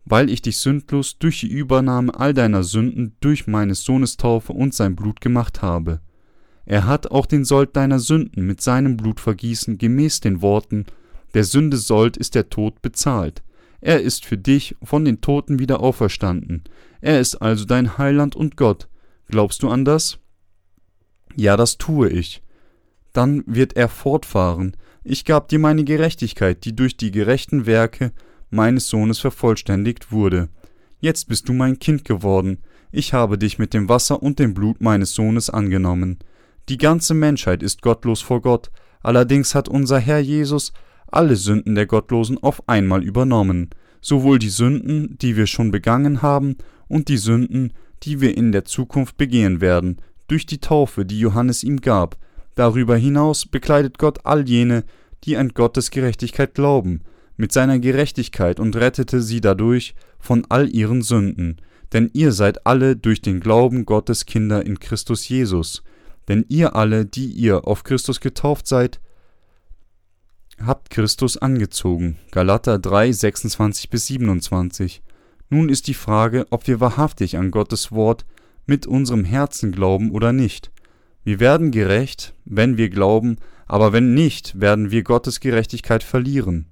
Weil 0.05 0.29
ich 0.29 0.41
dich 0.41 0.57
sündlos 0.57 1.17
durch 1.17 1.41
die 1.41 1.47
Übernahme 1.49 2.17
all 2.17 2.33
deiner 2.33 2.63
Sünden 2.63 3.15
durch 3.19 3.47
meines 3.47 3.83
Sohnes 3.83 4.17
Taufe 4.17 4.53
und 4.53 4.73
sein 4.73 4.95
Blut 4.95 5.19
gemacht 5.19 5.61
habe. 5.61 5.99
Er 6.65 6.85
hat 6.85 7.11
auch 7.11 7.25
den 7.25 7.43
Sold 7.45 7.75
deiner 7.75 7.99
Sünden 7.99 8.45
mit 8.45 8.61
seinem 8.61 8.97
Blut 8.97 9.19
vergießen, 9.19 9.77
gemäß 9.77 10.19
den 10.19 10.41
Worten, 10.41 10.85
der 11.33 11.43
Sünde 11.43 11.77
Sold 11.77 12.17
ist 12.17 12.33
der 12.33 12.49
Tod 12.49 12.81
bezahlt. 12.81 13.43
Er 13.81 14.01
ist 14.01 14.25
für 14.25 14.37
dich 14.37 14.75
von 14.81 15.05
den 15.05 15.21
Toten 15.21 15.59
wieder 15.59 15.81
auferstanden. 15.81 16.63
Er 17.01 17.19
ist 17.19 17.35
also 17.35 17.65
dein 17.65 17.97
Heiland 17.97 18.35
und 18.35 18.57
Gott. 18.57 18.87
Glaubst 19.27 19.61
du 19.61 19.69
an 19.69 19.85
das? 19.85 20.17
Ja, 21.35 21.57
das 21.57 21.77
tue 21.77 22.09
ich. 22.09 22.41
Dann 23.11 23.43
wird 23.45 23.75
er 23.75 23.89
fortfahren. 23.89 24.77
Ich 25.03 25.25
gab 25.25 25.49
dir 25.49 25.59
meine 25.59 25.83
Gerechtigkeit, 25.83 26.63
die 26.65 26.75
durch 26.75 26.97
die 26.97 27.11
gerechten 27.11 27.65
Werke 27.65 28.11
meines 28.55 28.89
Sohnes 28.89 29.19
vervollständigt 29.19 30.11
wurde. 30.11 30.49
Jetzt 30.99 31.27
bist 31.27 31.47
du 31.47 31.53
mein 31.53 31.77
Kind 31.77 32.05
geworden. 32.05 32.57
Ich 32.91 33.13
habe 33.13 33.37
dich 33.37 33.59
mit 33.59 33.73
dem 33.73 33.89
Wasser 33.89 34.23
und 34.23 34.39
dem 34.39 34.53
Blut 34.53 34.81
meines 34.81 35.13
Sohnes 35.13 35.49
angenommen. 35.49 36.17
Die 36.69 36.77
ganze 36.77 37.13
Menschheit 37.13 37.61
ist 37.61 37.81
gottlos 37.81 38.21
vor 38.21 38.41
Gott, 38.41 38.71
allerdings 39.03 39.53
hat 39.53 39.69
unser 39.69 39.99
Herr 39.99 40.19
Jesus 40.19 40.73
alle 41.11 41.35
Sünden 41.35 41.75
der 41.75 41.85
Gottlosen 41.85 42.41
auf 42.41 42.67
einmal 42.67 43.03
übernommen, 43.03 43.69
sowohl 44.01 44.39
die 44.39 44.49
Sünden, 44.49 45.17
die 45.19 45.37
wir 45.37 45.47
schon 45.47 45.71
begangen 45.71 46.21
haben, 46.21 46.57
und 46.87 47.07
die 47.07 47.17
Sünden, 47.17 47.73
die 48.03 48.21
wir 48.21 48.37
in 48.37 48.51
der 48.51 48.65
Zukunft 48.65 49.17
begehen 49.17 49.61
werden, 49.61 50.01
durch 50.27 50.45
die 50.45 50.59
Taufe, 50.59 51.05
die 51.05 51.19
Johannes 51.19 51.63
ihm 51.63 51.81
gab. 51.81 52.17
Darüber 52.55 52.95
hinaus 52.95 53.45
bekleidet 53.45 53.97
Gott 53.97 54.25
all 54.25 54.47
jene, 54.47 54.83
die 55.23 55.37
an 55.37 55.49
Gottes 55.49 55.91
Gerechtigkeit 55.91 56.53
glauben, 56.53 57.01
mit 57.37 57.51
seiner 57.51 57.79
Gerechtigkeit 57.79 58.59
und 58.59 58.75
rettete 58.75 59.21
sie 59.21 59.41
dadurch 59.41 59.95
von 60.19 60.45
all 60.49 60.69
ihren 60.73 61.01
Sünden. 61.01 61.61
Denn 61.93 62.09
ihr 62.13 62.31
seid 62.31 62.65
alle 62.65 62.95
durch 62.95 63.21
den 63.21 63.39
Glauben 63.39 63.85
Gottes 63.85 64.25
Kinder 64.25 64.65
in 64.65 64.79
Christus 64.79 65.27
Jesus. 65.27 65.83
Denn 66.27 66.45
ihr 66.49 66.75
alle, 66.75 67.05
die 67.05 67.27
ihr 67.27 67.67
auf 67.67 67.83
Christus 67.83 68.19
getauft 68.19 68.67
seid, 68.67 68.99
habt 70.63 70.89
Christus 70.89 71.37
angezogen. 71.37 72.17
Galater 72.31 72.79
3, 72.79 73.11
26 73.11 73.89
bis 73.89 74.07
27. 74.07 75.03
Nun 75.49 75.69
ist 75.69 75.87
die 75.87 75.93
Frage, 75.93 76.47
ob 76.49 76.67
wir 76.67 76.79
wahrhaftig 76.79 77.37
an 77.37 77.51
Gottes 77.51 77.91
Wort 77.91 78.25
mit 78.65 78.87
unserem 78.87 79.25
Herzen 79.25 79.71
glauben 79.71 80.11
oder 80.11 80.33
nicht. 80.33 80.71
Wir 81.23 81.39
werden 81.39 81.71
gerecht, 81.71 82.33
wenn 82.45 82.77
wir 82.77 82.89
glauben, 82.89 83.37
aber 83.67 83.93
wenn 83.93 84.13
nicht, 84.13 84.59
werden 84.59 84.91
wir 84.91 85.03
Gottes 85.03 85.39
Gerechtigkeit 85.39 86.03
verlieren. 86.03 86.67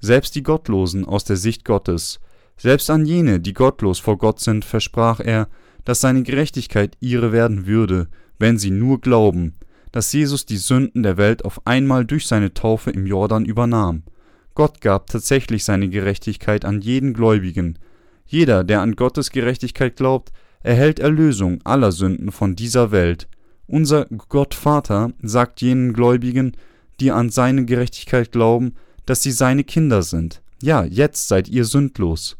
Selbst 0.00 0.34
die 0.34 0.42
Gottlosen 0.42 1.04
aus 1.04 1.24
der 1.24 1.36
Sicht 1.36 1.64
Gottes, 1.64 2.20
selbst 2.58 2.88
an 2.90 3.04
jene, 3.04 3.38
die 3.40 3.52
gottlos 3.52 3.98
vor 3.98 4.16
Gott 4.16 4.40
sind, 4.40 4.64
versprach 4.64 5.20
er, 5.20 5.48
dass 5.84 6.00
seine 6.00 6.22
Gerechtigkeit 6.22 6.96
ihre 7.00 7.32
werden 7.32 7.66
würde, 7.66 8.08
wenn 8.38 8.58
sie 8.58 8.70
nur 8.70 9.00
glauben, 9.00 9.54
dass 9.92 10.12
Jesus 10.12 10.46
die 10.46 10.56
Sünden 10.56 11.02
der 11.02 11.16
Welt 11.16 11.44
auf 11.44 11.66
einmal 11.66 12.04
durch 12.04 12.26
seine 12.26 12.54
Taufe 12.54 12.90
im 12.90 13.06
Jordan 13.06 13.44
übernahm. 13.44 14.02
Gott 14.54 14.80
gab 14.80 15.08
tatsächlich 15.08 15.64
seine 15.64 15.88
Gerechtigkeit 15.88 16.64
an 16.64 16.80
jeden 16.80 17.12
Gläubigen. 17.12 17.78
Jeder, 18.26 18.64
der 18.64 18.80
an 18.80 18.96
Gottes 18.96 19.30
Gerechtigkeit 19.30 19.96
glaubt, 19.96 20.32
erhält 20.62 20.98
Erlösung 20.98 21.60
aller 21.64 21.92
Sünden 21.92 22.32
von 22.32 22.56
dieser 22.56 22.90
Welt. 22.90 23.28
Unser 23.66 24.06
Gott 24.06 24.54
Vater 24.54 25.12
sagt 25.22 25.60
jenen 25.60 25.92
Gläubigen, 25.92 26.56
die 27.00 27.10
an 27.10 27.28
seine 27.28 27.66
Gerechtigkeit 27.66 28.32
glauben, 28.32 28.74
dass 29.06 29.22
sie 29.22 29.32
seine 29.32 29.64
Kinder 29.64 30.02
sind. 30.02 30.42
Ja, 30.62 30.84
jetzt 30.84 31.28
seid 31.28 31.48
ihr 31.48 31.64
sündlos. 31.64 32.36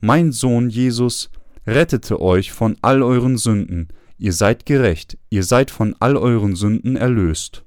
Mein 0.00 0.32
Sohn 0.32 0.68
Jesus 0.68 1.30
rettete 1.66 2.20
euch 2.20 2.52
von 2.52 2.76
all 2.82 3.02
euren 3.02 3.36
Sünden. 3.36 3.88
Ihr 4.18 4.32
seid 4.32 4.66
gerecht, 4.66 5.16
ihr 5.30 5.44
seid 5.44 5.70
von 5.70 5.94
all 6.00 6.16
euren 6.16 6.56
Sünden 6.56 6.96
erlöst. 6.96 7.64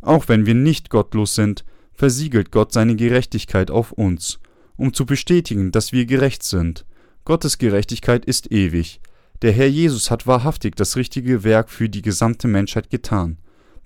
Auch 0.00 0.28
wenn 0.28 0.44
wir 0.46 0.54
nicht 0.54 0.90
gottlos 0.90 1.34
sind, 1.34 1.64
versiegelt 1.94 2.50
Gott 2.50 2.72
seine 2.72 2.96
Gerechtigkeit 2.96 3.70
auf 3.70 3.92
uns, 3.92 4.40
um 4.76 4.92
zu 4.92 5.06
bestätigen, 5.06 5.72
dass 5.72 5.92
wir 5.92 6.04
gerecht 6.04 6.42
sind. 6.42 6.84
Gottes 7.24 7.56
Gerechtigkeit 7.56 8.24
ist 8.26 8.52
ewig. 8.52 9.00
Der 9.40 9.52
Herr 9.52 9.68
Jesus 9.68 10.10
hat 10.10 10.26
wahrhaftig 10.26 10.76
das 10.76 10.96
richtige 10.96 11.44
Werk 11.44 11.70
für 11.70 11.88
die 11.88 12.02
gesamte 12.02 12.48
Menschheit 12.48 12.90
getan. 12.90 13.38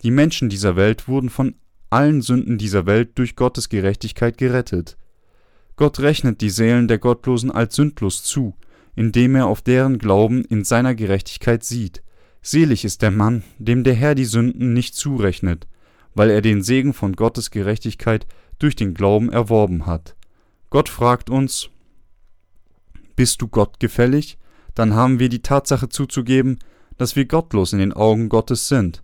Die 0.03 0.11
Menschen 0.11 0.49
dieser 0.49 0.75
Welt 0.77 1.07
wurden 1.07 1.31
von 1.31 1.55
allen 1.91 2.23
Sünden 2.23 2.59
dieser 2.59 2.87
Welt 2.87 3.19
durch 3.19 3.37
Gottes 3.37 3.69
Gerechtigkeit 3.69 4.39
gerettet. 4.39 4.97
Gott 5.77 6.01
rechnet 6.01 6.41
die 6.41 6.51
Seelen 6.51 6.89
der 6.89 6.99
Gottlosen 6.99 7.51
als 7.51 7.77
sündlos 7.77 8.23
zu, 8.23 8.55
indem 8.97 9.37
er 9.37 9.47
auf 9.47 9.63
deren 9.63 9.99
Glauben 9.99 10.45
in 10.45 10.65
seiner 10.65 10.95
Gerechtigkeit 10.95 11.63
sieht. 11.63 12.03
Selig 12.43 12.85
ist 12.85 13.03
der 13.03 13.11
Mann, 13.11 13.45
dem 13.59 13.85
der 13.85 13.95
Herr 13.95 14.15
die 14.15 14.25
Sünden 14.25 14.73
nicht 14.73 14.95
zurechnet, 14.95 15.67
weil 16.15 16.31
er 16.31 16.41
den 16.41 16.63
Segen 16.63 16.93
von 16.93 17.15
Gottes 17.15 17.51
Gerechtigkeit 17.51 18.27
durch 18.59 18.75
den 18.75 18.95
Glauben 18.95 19.31
erworben 19.31 19.87
hat. 19.87 20.17
Gott 20.71 20.89
fragt 20.89 21.31
uns, 21.31 21.71
bist 23.17 23.41
du 23.41 23.49
Gott 23.49 23.81
gefällig? 23.81 24.39
Dann 24.75 24.95
haben 24.95 25.19
wir 25.19 25.29
die 25.29 25.43
Tatsache 25.43 25.89
zuzugeben, 25.89 26.59
dass 26.99 27.17
wir 27.17 27.25
gottlos 27.25 27.73
in 27.73 27.79
den 27.79 27.93
Augen 27.93 28.29
Gottes 28.29 28.69
sind. 28.69 29.03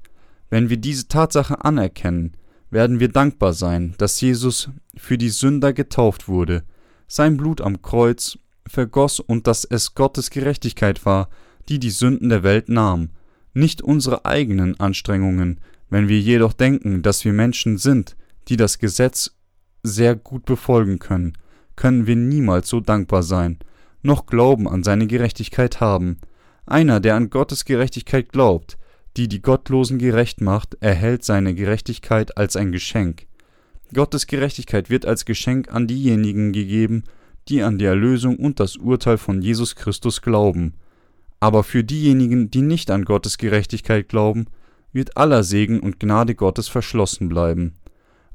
Wenn 0.51 0.69
wir 0.69 0.77
diese 0.77 1.09
Tatsache 1.09 1.65
anerkennen, 1.65 2.37
werden 2.75 2.99
wir 2.99 3.09
dankbar 3.09 3.53
sein, 3.53 3.95
dass 3.99 4.21
Jesus 4.21 4.69
für 4.97 5.17
die 5.17 5.31
Sünder 5.31 5.73
getauft 5.73 6.29
wurde, 6.29 6.65
sein 7.07 7.37
Blut 7.37 7.61
am 7.61 7.81
Kreuz 7.83 8.37
vergoss 8.67 9.21
und 9.21 9.47
dass 9.47 9.65
es 9.65 9.95
Gottes 9.95 10.31
Gerechtigkeit 10.31 11.07
war, 11.07 11.31
die 11.69 11.79
die 11.79 11.91
Sünden 11.91 12.29
der 12.29 12.43
Welt 12.43 12.69
nahm, 12.69 13.11
nicht 13.53 13.81
unsere 13.81 14.25
eigenen 14.25 14.79
Anstrengungen. 14.81 15.61
Wenn 15.89 16.09
wir 16.09 16.19
jedoch 16.19 16.53
denken, 16.53 17.03
dass 17.03 17.25
wir 17.25 17.33
Menschen 17.33 17.79
sind, 17.79 18.17
die 18.49 18.57
das 18.57 18.81
Gesetz 18.81 19.37
sehr 19.85 20.17
gut 20.17 20.45
befolgen 20.45 20.99
können, 20.99 21.39
können 21.77 22.09
wir 22.09 22.17
niemals 22.17 22.69
so 22.69 22.81
dankbar 22.81 23.23
sein 23.23 23.59
noch 24.03 24.27
Glauben 24.27 24.69
an 24.69 24.83
seine 24.83 25.07
Gerechtigkeit 25.07 25.81
haben. 25.81 26.19
Einer, 26.67 27.01
der 27.01 27.15
an 27.15 27.31
Gottes 27.31 27.65
Gerechtigkeit 27.65 28.31
glaubt, 28.31 28.77
die 29.17 29.29
die 29.29 29.43
Gottlosen 29.43 29.99
gerecht 29.99 30.41
macht, 30.41 30.77
erhält 30.81 31.25
seine 31.25 31.55
Gerechtigkeit 31.55 32.37
als 32.37 32.57
ein 32.57 32.73
Geschenk. 32.73 33.27
Gottes 33.93 34.27
Gerechtigkeit 34.27 34.91
wird 34.91 35.07
als 35.07 35.25
Geschenk 35.25 35.73
an 35.73 35.87
diejenigen 35.87 36.53
gegeben, 36.53 37.05
die 37.49 37.63
an 37.63 37.79
die 37.79 37.85
Erlösung 37.85 38.37
und 38.37 38.59
das 38.59 38.77
Urteil 38.77 39.19
von 39.19 39.43
Jesus 39.43 39.77
Christus 39.77 40.23
glauben. 40.23 40.75
Aber 41.41 41.63
für 41.63 41.85
diejenigen, 41.85 42.51
die 42.51 42.63
nicht 42.63 42.91
an 42.91 43.05
Gottes 43.05 43.39
Gerechtigkeit 43.39 44.09
glauben, 44.09 44.47
wird 44.93 45.17
aller 45.17 45.43
Segen 45.43 45.81
und 45.81 46.01
Gnade 46.01 46.35
Gottes 46.35 46.69
verschlossen 46.69 47.29
bleiben. 47.29 47.75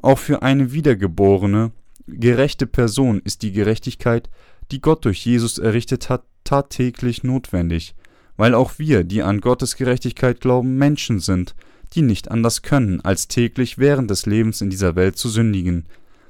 Auch 0.01 0.19
für 0.19 0.43
eine 0.43 0.71
wiedergeborene, 0.71 1.71
gerechte 2.07 2.67
Person 2.67 3.21
ist 3.23 3.41
die 3.41 3.51
Gerechtigkeit, 3.51 4.29
die 4.71 4.81
Gott 4.81 5.05
durch 5.05 5.25
Jesus 5.25 5.57
errichtet 5.57 6.09
hat, 6.09 6.23
tagtäglich 6.43 7.23
notwendig, 7.23 7.95
weil 8.39 8.55
auch 8.55 8.79
wir, 8.79 9.03
die 9.03 9.21
an 9.21 9.41
Gottes 9.41 9.75
Gerechtigkeit 9.75 10.39
glauben, 10.39 10.77
Menschen 10.77 11.19
sind, 11.19 11.55
die 11.93 12.01
nicht 12.01 12.31
anders 12.31 12.61
können, 12.61 13.01
als 13.01 13.27
täglich 13.27 13.77
während 13.77 14.09
des 14.09 14.25
Lebens 14.25 14.61
in 14.61 14.69
dieser 14.69 14.95
Welt 14.95 15.17
zu 15.17 15.27
sündigen. 15.27 15.89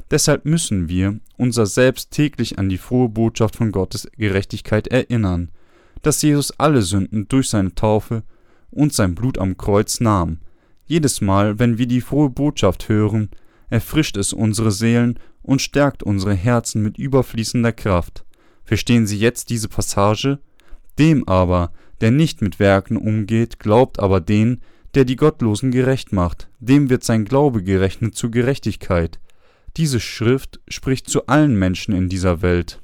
Deshalb 0.10 0.44
müssen 0.44 0.90
wir 0.90 1.20
unser 1.38 1.68
Selbst 1.68 2.10
täglich 2.10 2.58
an 2.58 2.68
die 2.68 2.80
frohe 2.80 3.10
Botschaft 3.10 3.58
von 3.58 3.72
Gottes 3.72 4.10
Gerechtigkeit 4.18 4.88
erinnern, 4.88 5.52
dass 6.02 6.24
Jesus 6.24 6.52
alle 6.58 6.82
Sünden 6.82 7.28
durch 7.28 7.48
seine 7.48 7.76
Taufe 7.76 8.24
und 8.72 8.92
sein 8.92 9.14
Blut 9.14 9.38
am 9.38 9.56
Kreuz 9.56 10.00
nahm. 10.00 10.40
Jedes 10.88 11.22
Mal, 11.22 11.60
wenn 11.60 11.78
wir 11.78 11.86
die 11.86 12.02
frohe 12.02 12.32
Botschaft 12.32 12.90
hören, 12.90 13.30
erfrischt 13.70 14.18
es 14.18 14.34
unsere 14.34 14.72
Seelen 14.72 15.20
und 15.44 15.62
stärkt 15.62 16.02
unsere 16.02 16.34
Herzen 16.34 16.82
mit 16.82 16.98
überfließender 16.98 17.72
Kraft. 17.72 18.26
Verstehen 18.64 19.06
Sie 19.06 19.20
jetzt 19.20 19.52
diese 19.52 19.68
Passage? 19.70 20.40
Dem 20.98 21.28
aber, 21.28 21.72
der 22.02 22.12
nicht 22.12 22.42
mit 22.42 22.60
Werken 22.60 22.98
umgeht, 22.98 23.60
glaubt 23.60 24.00
aber 24.00 24.22
den, 24.22 24.62
der 24.96 25.06
die 25.06 25.16
Gottlosen 25.16 25.72
gerecht 25.72 26.12
macht, 26.12 26.50
dem 26.60 26.90
wird 26.90 27.04
sein 27.04 27.26
Glaube 27.26 27.64
gerechnet 27.64 28.16
zur 28.16 28.32
Gerechtigkeit. 28.32 29.20
Diese 29.78 30.00
Schrift 30.00 30.60
spricht 30.68 31.10
zu 31.10 31.28
allen 31.28 31.58
Menschen 31.58 31.94
in 31.94 32.10
dieser 32.10 32.42
Welt. 32.42 32.82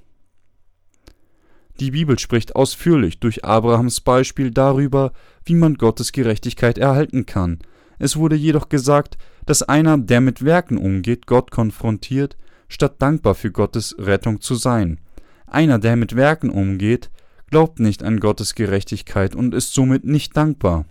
Die 1.79 1.91
Bibel 1.91 2.17
spricht 2.19 2.55
ausführlich 2.55 3.19
durch 3.19 3.43
Abrahams 3.43 3.99
Beispiel 4.01 4.51
darüber, 4.51 5.11
wie 5.43 5.55
man 5.55 5.75
Gottes 5.75 6.11
Gerechtigkeit 6.13 6.77
erhalten 6.77 7.25
kann. 7.25 7.59
Es 7.99 8.15
wurde 8.15 8.35
jedoch 8.35 8.69
gesagt, 8.69 9.17
dass 9.45 9.63
einer, 9.63 9.97
der 9.97 10.21
mit 10.21 10.43
Werken 10.45 10.77
umgeht, 10.77 11.27
Gott 11.27 11.51
konfrontiert, 11.51 12.37
statt 12.69 12.95
dankbar 12.99 13.35
für 13.35 13.51
Gottes 13.51 13.95
Rettung 13.99 14.41
zu 14.41 14.55
sein. 14.55 14.99
Einer, 15.47 15.79
der 15.79 15.95
mit 15.95 16.15
Werken 16.15 16.49
umgeht, 16.49 17.09
glaubt 17.49 17.79
nicht 17.79 18.03
an 18.03 18.19
Gottes 18.19 18.55
Gerechtigkeit 18.55 19.35
und 19.35 19.53
ist 19.53 19.73
somit 19.73 20.03
nicht 20.03 20.35
dankbar. 20.35 20.85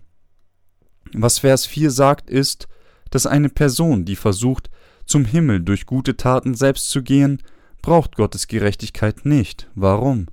Was 1.13 1.41
Vers 1.41 1.67
4 1.67 1.91
sagt, 1.91 2.31
ist, 2.31 2.69
dass 3.11 3.27
eine 3.27 3.49
Person, 3.49 4.05
die 4.05 4.17
versucht, 4.17 4.71
zum 5.07 5.25
Himmel 5.25 5.61
durch 5.61 5.87
gute 5.87 6.17
Taten 6.17 6.55
selbst 6.55 6.91
zu 6.91 7.03
gehen, 7.03 7.43
braucht 7.83 8.17
Gottes 8.17 8.49
Gerechtigkeit 8.49 9.27
nicht. 9.27 9.69
Warum? 9.75 10.27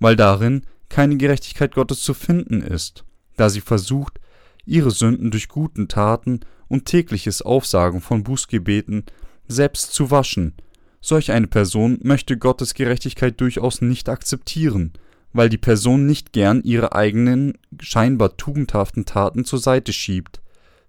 Weil 0.00 0.16
darin 0.16 0.62
keine 0.88 1.16
Gerechtigkeit 1.16 1.74
Gottes 1.74 2.02
zu 2.02 2.14
finden 2.14 2.62
ist, 2.62 3.04
da 3.36 3.48
sie 3.48 3.60
versucht, 3.60 4.20
ihre 4.64 4.90
Sünden 4.90 5.30
durch 5.30 5.48
guten 5.48 5.88
Taten 5.88 6.40
und 6.68 6.86
tägliches 6.86 7.42
Aufsagen 7.42 8.00
von 8.00 8.24
Bußgebeten 8.24 9.04
selbst 9.46 9.92
zu 9.92 10.10
waschen. 10.10 10.54
Solch 11.00 11.30
eine 11.30 11.46
Person 11.46 12.00
möchte 12.02 12.36
Gottes 12.36 12.74
Gerechtigkeit 12.74 13.40
durchaus 13.40 13.80
nicht 13.80 14.08
akzeptieren, 14.08 14.92
weil 15.36 15.48
die 15.48 15.58
Person 15.58 16.06
nicht 16.06 16.32
gern 16.32 16.62
ihre 16.62 16.94
eigenen 16.94 17.58
scheinbar 17.80 18.36
tugendhaften 18.36 19.04
Taten 19.04 19.44
zur 19.44 19.58
Seite 19.58 19.92
schiebt. 19.92 20.40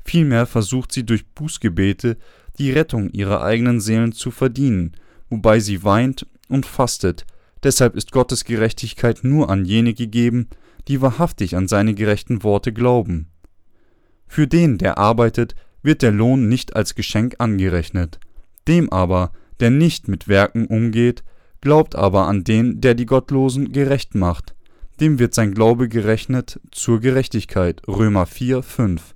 Vielmehr 0.03 0.45
versucht 0.45 0.91
sie 0.91 1.05
durch 1.05 1.27
Bußgebete 1.27 2.17
die 2.57 2.71
Rettung 2.71 3.09
ihrer 3.09 3.43
eigenen 3.43 3.79
Seelen 3.79 4.13
zu 4.13 4.31
verdienen, 4.31 4.93
wobei 5.29 5.59
sie 5.59 5.83
weint 5.83 6.25
und 6.47 6.65
fastet. 6.65 7.25
Deshalb 7.63 7.95
ist 7.95 8.11
Gottes 8.11 8.45
Gerechtigkeit 8.45 9.19
nur 9.23 9.49
an 9.49 9.65
jene 9.65 9.93
gegeben, 9.93 10.47
die 10.87 11.01
wahrhaftig 11.01 11.55
an 11.55 11.67
seine 11.67 11.93
gerechten 11.93 12.43
Worte 12.43 12.71
glauben. 12.71 13.27
Für 14.27 14.47
den, 14.47 14.77
der 14.77 14.97
arbeitet, 14.97 15.55
wird 15.83 16.01
der 16.01 16.11
Lohn 16.11 16.47
nicht 16.47 16.75
als 16.75 16.95
Geschenk 16.95 17.35
angerechnet. 17.39 18.19
Dem 18.67 18.91
aber, 18.91 19.31
der 19.59 19.71
nicht 19.71 20.07
mit 20.07 20.27
Werken 20.27 20.67
umgeht, 20.67 21.23
glaubt 21.61 21.95
aber 21.95 22.27
an 22.27 22.43
den, 22.43 22.81
der 22.81 22.95
die 22.95 23.05
Gottlosen 23.05 23.71
gerecht 23.71 24.15
macht, 24.15 24.55
dem 24.99 25.19
wird 25.19 25.33
sein 25.33 25.53
Glaube 25.53 25.89
gerechnet 25.89 26.59
zur 26.71 26.99
Gerechtigkeit. 26.99 27.81
Römer 27.87 28.25
4, 28.25 28.63
5. 28.63 29.15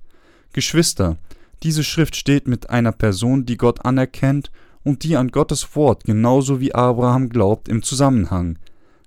Geschwister, 0.52 1.16
diese 1.62 1.84
Schrift 1.84 2.16
steht 2.16 2.48
mit 2.48 2.70
einer 2.70 2.92
Person, 2.92 3.46
die 3.46 3.56
Gott 3.56 3.84
anerkennt 3.84 4.50
und 4.84 5.04
die 5.04 5.16
an 5.16 5.28
Gottes 5.28 5.74
Wort 5.76 6.04
genauso 6.04 6.60
wie 6.60 6.74
Abraham 6.74 7.28
glaubt 7.28 7.68
im 7.68 7.82
Zusammenhang. 7.82 8.58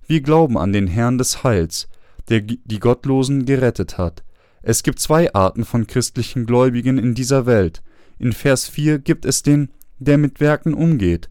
Wir 0.07 0.21
glauben 0.21 0.57
an 0.57 0.71
den 0.71 0.87
Herrn 0.87 1.17
des 1.17 1.43
Heils, 1.43 1.87
der 2.29 2.41
die 2.41 2.79
Gottlosen 2.79 3.45
gerettet 3.45 3.97
hat. 3.97 4.23
Es 4.61 4.83
gibt 4.83 4.99
zwei 4.99 5.33
Arten 5.33 5.63
von 5.63 5.85
christlichen 5.85 6.45
Gläubigen 6.45 6.97
in 6.97 7.13
dieser 7.13 7.45
Welt. 7.45 7.83
In 8.17 8.33
Vers 8.33 8.67
4 8.67 8.99
gibt 8.99 9.25
es 9.25 9.43
den, 9.43 9.69
der 9.99 10.17
mit 10.17 10.39
Werken 10.39 10.73
umgeht, 10.73 11.29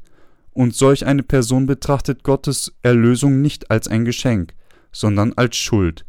und 0.55 0.75
solch 0.75 1.05
eine 1.05 1.23
Person 1.23 1.67
betrachtet 1.67 2.23
Gottes 2.23 2.75
Erlösung 2.83 3.43
nicht 3.43 3.71
als 3.71 3.89
ein 3.89 4.05
Geschenk, 4.05 4.55
sondern 4.93 5.33
als 5.35 5.57
Schuld. 5.57 6.07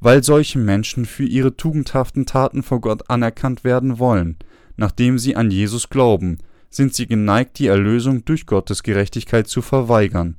Weil 0.00 0.22
solche 0.24 0.58
Menschen 0.58 1.06
für 1.06 1.24
ihre 1.24 1.56
tugendhaften 1.56 2.26
Taten 2.26 2.62
vor 2.62 2.80
Gott 2.80 3.08
anerkannt 3.08 3.64
werden 3.64 3.98
wollen, 3.98 4.36
nachdem 4.76 5.18
sie 5.18 5.36
an 5.36 5.50
Jesus 5.50 5.88
glauben, 5.88 6.38
sind 6.68 6.94
sie 6.94 7.06
geneigt, 7.06 7.58
die 7.58 7.66
Erlösung 7.66 8.24
durch 8.24 8.46
Gottes 8.46 8.82
Gerechtigkeit 8.82 9.46
zu 9.48 9.62
verweigern. 9.62 10.36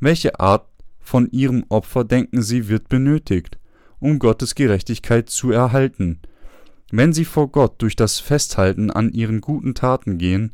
Welche 0.00 0.38
Art 0.40 0.66
von 1.00 1.30
ihrem 1.30 1.64
Opfer 1.68 2.04
denken 2.04 2.42
sie 2.42 2.68
wird 2.68 2.88
benötigt, 2.88 3.58
um 3.98 4.18
Gottes 4.18 4.54
Gerechtigkeit 4.54 5.30
zu 5.30 5.50
erhalten? 5.50 6.20
Wenn 6.90 7.12
sie 7.12 7.24
vor 7.24 7.48
Gott 7.48 7.80
durch 7.82 7.96
das 7.96 8.18
Festhalten 8.18 8.90
an 8.90 9.12
ihren 9.12 9.40
guten 9.40 9.74
Taten 9.74 10.18
gehen, 10.18 10.52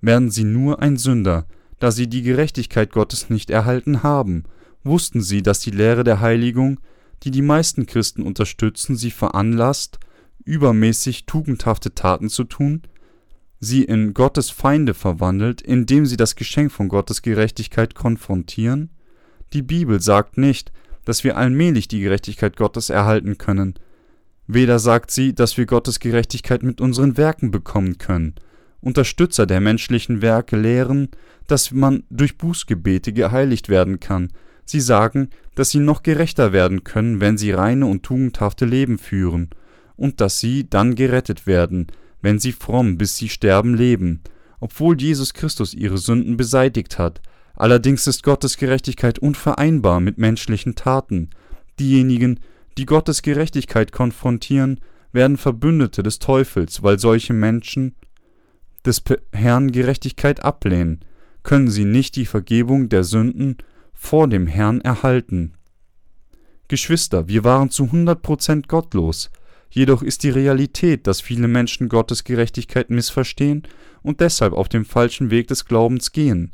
werden 0.00 0.30
sie 0.30 0.44
nur 0.44 0.80
ein 0.80 0.96
Sünder, 0.96 1.46
da 1.82 1.90
sie 1.90 2.06
die 2.06 2.22
Gerechtigkeit 2.22 2.92
Gottes 2.92 3.28
nicht 3.28 3.50
erhalten 3.50 4.04
haben, 4.04 4.44
wussten 4.84 5.20
sie, 5.20 5.42
dass 5.42 5.58
die 5.58 5.72
Lehre 5.72 6.04
der 6.04 6.20
Heiligung, 6.20 6.78
die 7.24 7.32
die 7.32 7.42
meisten 7.42 7.86
Christen 7.86 8.22
unterstützen, 8.22 8.94
sie 8.94 9.10
veranlasst, 9.10 9.98
übermäßig 10.44 11.26
tugendhafte 11.26 11.92
Taten 11.92 12.28
zu 12.28 12.44
tun, 12.44 12.82
sie 13.58 13.82
in 13.82 14.14
Gottes 14.14 14.50
Feinde 14.50 14.94
verwandelt, 14.94 15.60
indem 15.60 16.06
sie 16.06 16.16
das 16.16 16.36
Geschenk 16.36 16.70
von 16.70 16.86
Gottes 16.86 17.20
Gerechtigkeit 17.20 17.96
konfrontieren? 17.96 18.90
Die 19.52 19.62
Bibel 19.62 20.00
sagt 20.00 20.38
nicht, 20.38 20.70
dass 21.04 21.24
wir 21.24 21.36
allmählich 21.36 21.88
die 21.88 21.98
Gerechtigkeit 21.98 22.56
Gottes 22.56 22.90
erhalten 22.90 23.38
können. 23.38 23.74
Weder 24.46 24.78
sagt 24.78 25.10
sie, 25.10 25.34
dass 25.34 25.56
wir 25.56 25.66
Gottes 25.66 25.98
Gerechtigkeit 25.98 26.62
mit 26.62 26.80
unseren 26.80 27.16
Werken 27.16 27.50
bekommen 27.50 27.98
können. 27.98 28.36
Unterstützer 28.82 29.46
der 29.46 29.60
menschlichen 29.60 30.22
Werke 30.22 30.56
lehren, 30.56 31.08
dass 31.46 31.70
man 31.70 32.02
durch 32.10 32.36
Bußgebete 32.36 33.12
geheiligt 33.12 33.68
werden 33.68 34.00
kann. 34.00 34.32
Sie 34.64 34.80
sagen, 34.80 35.30
dass 35.54 35.70
sie 35.70 35.78
noch 35.78 36.02
gerechter 36.02 36.52
werden 36.52 36.84
können, 36.84 37.20
wenn 37.20 37.38
sie 37.38 37.52
reine 37.52 37.86
und 37.86 38.02
tugendhafte 38.02 38.64
Leben 38.64 38.98
führen, 38.98 39.50
und 39.96 40.20
dass 40.20 40.40
sie 40.40 40.68
dann 40.68 40.94
gerettet 40.96 41.46
werden, 41.46 41.86
wenn 42.22 42.38
sie 42.38 42.52
fromm 42.52 42.98
bis 42.98 43.16
sie 43.16 43.28
sterben 43.28 43.74
leben, 43.74 44.20
obwohl 44.60 45.00
Jesus 45.00 45.32
Christus 45.32 45.74
ihre 45.74 45.98
Sünden 45.98 46.36
beseitigt 46.36 46.98
hat. 46.98 47.20
Allerdings 47.54 48.06
ist 48.06 48.22
Gottes 48.22 48.56
Gerechtigkeit 48.56 49.18
unvereinbar 49.18 50.00
mit 50.00 50.18
menschlichen 50.18 50.74
Taten. 50.74 51.30
Diejenigen, 51.78 52.40
die 52.78 52.86
Gottes 52.86 53.22
Gerechtigkeit 53.22 53.92
konfrontieren, 53.92 54.80
werden 55.12 55.36
Verbündete 55.36 56.02
des 56.02 56.18
Teufels, 56.18 56.82
weil 56.82 56.98
solche 56.98 57.34
Menschen 57.34 57.94
des 58.84 59.02
Herrn 59.32 59.72
Gerechtigkeit 59.72 60.44
ablehnen 60.44 61.00
können 61.42 61.70
sie 61.70 61.84
nicht 61.84 62.16
die 62.16 62.26
Vergebung 62.26 62.88
der 62.88 63.04
Sünden 63.04 63.58
vor 63.92 64.28
dem 64.28 64.46
Herrn 64.46 64.80
erhalten. 64.80 65.54
Geschwister, 66.68 67.28
wir 67.28 67.44
waren 67.44 67.70
zu 67.70 67.84
100% 67.84 68.66
gottlos, 68.68 69.30
jedoch 69.70 70.02
ist 70.02 70.22
die 70.22 70.30
Realität, 70.30 71.06
dass 71.06 71.20
viele 71.20 71.48
Menschen 71.48 71.88
Gottes 71.88 72.24
Gerechtigkeit 72.24 72.90
missverstehen 72.90 73.64
und 74.02 74.20
deshalb 74.20 74.52
auf 74.52 74.68
dem 74.68 74.84
falschen 74.84 75.30
Weg 75.30 75.48
des 75.48 75.64
Glaubens 75.64 76.12
gehen. 76.12 76.50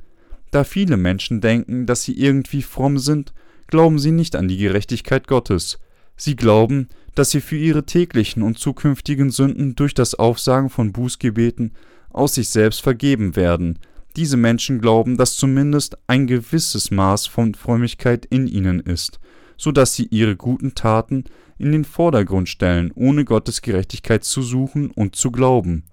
Da 0.50 0.64
viele 0.64 0.96
Menschen 0.96 1.40
denken, 1.40 1.86
dass 1.86 2.02
sie 2.02 2.18
irgendwie 2.18 2.62
fromm 2.62 2.98
sind, 2.98 3.32
glauben 3.66 3.98
sie 3.98 4.12
nicht 4.12 4.34
an 4.34 4.48
die 4.48 4.56
Gerechtigkeit 4.56 5.28
Gottes. 5.28 5.78
Sie 6.16 6.36
glauben, 6.36 6.88
dass 7.14 7.30
sie 7.30 7.40
für 7.40 7.56
ihre 7.56 7.84
täglichen 7.84 8.42
und 8.42 8.58
zukünftigen 8.58 9.30
Sünden 9.30 9.76
durch 9.76 9.94
das 9.94 10.14
Aufsagen 10.14 10.70
von 10.70 10.92
Bußgebeten 10.92 11.72
aus 12.10 12.34
sich 12.34 12.48
selbst 12.48 12.82
vergeben 12.82 13.36
werden, 13.36 13.78
diese 14.16 14.36
Menschen 14.36 14.80
glauben, 14.80 15.16
dass 15.16 15.36
zumindest 15.36 15.96
ein 16.06 16.26
gewisses 16.26 16.90
Maß 16.90 17.26
von 17.26 17.54
Frömmigkeit 17.54 18.26
in 18.26 18.48
ihnen 18.48 18.80
ist, 18.80 19.20
so 19.56 19.70
dass 19.70 19.94
sie 19.94 20.06
ihre 20.06 20.36
guten 20.36 20.74
Taten 20.74 21.24
in 21.58 21.72
den 21.72 21.84
Vordergrund 21.84 22.48
stellen, 22.48 22.90
ohne 22.94 23.24
Gottes 23.24 23.62
Gerechtigkeit 23.62 24.24
zu 24.24 24.42
suchen 24.42 24.90
und 24.90 25.16
zu 25.16 25.30
glauben. 25.30 25.84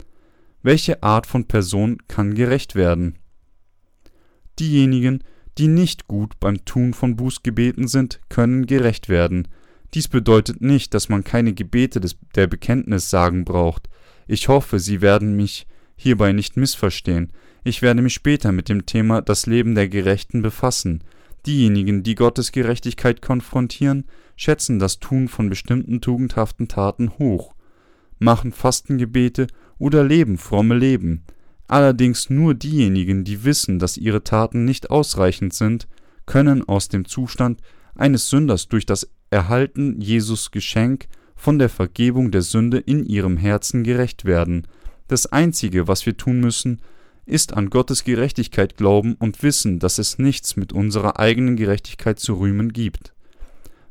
Welche 0.64 1.04
Art 1.04 1.28
von 1.28 1.46
Person 1.46 2.00
kann 2.08 2.34
gerecht 2.34 2.76
werden? 2.76 3.20
Diejenigen, 4.60 5.24
die 5.58 5.68
nicht 5.68 6.08
gut 6.08 6.40
beim 6.40 6.66
Tun 6.66 6.94
von 6.94 7.16
Bußgebeten 7.16 7.88
sind, 7.88 8.22
können 8.30 8.66
gerecht 8.66 9.10
werden. 9.10 9.48
Dies 9.94 10.08
bedeutet 10.08 10.62
nicht, 10.62 10.94
dass 10.94 11.10
man 11.10 11.24
keine 11.24 11.54
Gebete 11.54 12.00
des, 12.00 12.18
der 12.36 12.48
Bekenntnis 12.48 13.10
sagen 13.10 13.46
braucht. 13.46 13.88
Ich 14.28 14.48
hoffe, 14.48 14.80
Sie 14.80 15.02
werden 15.02 15.36
mich 15.36 15.68
hierbei 15.96 16.32
nicht 16.32 16.58
missverstehen. 16.58 17.32
Ich 17.64 17.82
werde 17.82 18.02
mich 18.02 18.14
später 18.14 18.52
mit 18.52 18.70
dem 18.70 18.86
Thema 18.86 19.22
das 19.22 19.46
Leben 19.46 19.76
der 19.76 19.90
Gerechten 19.90 20.42
befassen. 20.42 21.04
Diejenigen, 21.46 22.04
die 22.04 22.16
Gottes 22.16 22.52
Gerechtigkeit 22.52 23.22
konfrontieren, 23.22 24.06
schätzen 24.36 24.80
das 24.80 25.00
Tun 25.00 25.28
von 25.28 25.50
bestimmten 25.50 26.02
tugendhaften 26.02 26.68
Taten 26.68 27.12
hoch, 27.18 27.54
machen 28.20 28.52
Fastengebete 28.52 29.48
oder 29.78 30.04
leben 30.04 30.38
fromme 30.38 30.78
Leben. 30.78 31.24
Allerdings 31.68 32.30
nur 32.30 32.54
diejenigen, 32.54 33.24
die 33.24 33.44
wissen, 33.44 33.80
dass 33.80 33.98
ihre 33.98 34.24
Taten 34.24 34.66
nicht 34.66 34.92
ausreichend 34.92 35.54
sind, 35.54 35.88
können 36.26 36.68
aus 36.68 36.90
dem 36.90 37.06
Zustand 37.06 37.62
eines 37.96 38.30
Sünders 38.30 38.68
durch 38.68 38.86
das 38.86 39.10
Erhalten 39.30 40.00
Jesus 40.00 40.52
Geschenk 40.52 41.08
von 41.36 41.60
der 41.60 41.70
Vergebung 41.70 42.32
der 42.32 42.42
Sünde 42.42 42.78
in 42.78 43.04
ihrem 43.04 43.38
Herzen 43.38 43.84
gerecht 43.84 44.26
werden. 44.26 44.68
Das 45.08 45.28
Einzige, 45.28 45.88
was 45.88 46.06
wir 46.06 46.18
tun 46.18 46.40
müssen, 46.40 46.82
ist 47.26 47.54
an 47.54 47.70
Gottes 47.70 48.04
Gerechtigkeit 48.04 48.78
glauben 48.78 49.16
und 49.16 49.44
wissen, 49.44 49.80
dass 49.80 49.98
es 49.98 50.20
nichts 50.20 50.58
mit 50.58 50.74
unserer 50.74 51.20
eigenen 51.20 51.56
Gerechtigkeit 51.56 52.20
zu 52.20 52.36
rühmen 52.36 52.74
gibt. 52.74 53.14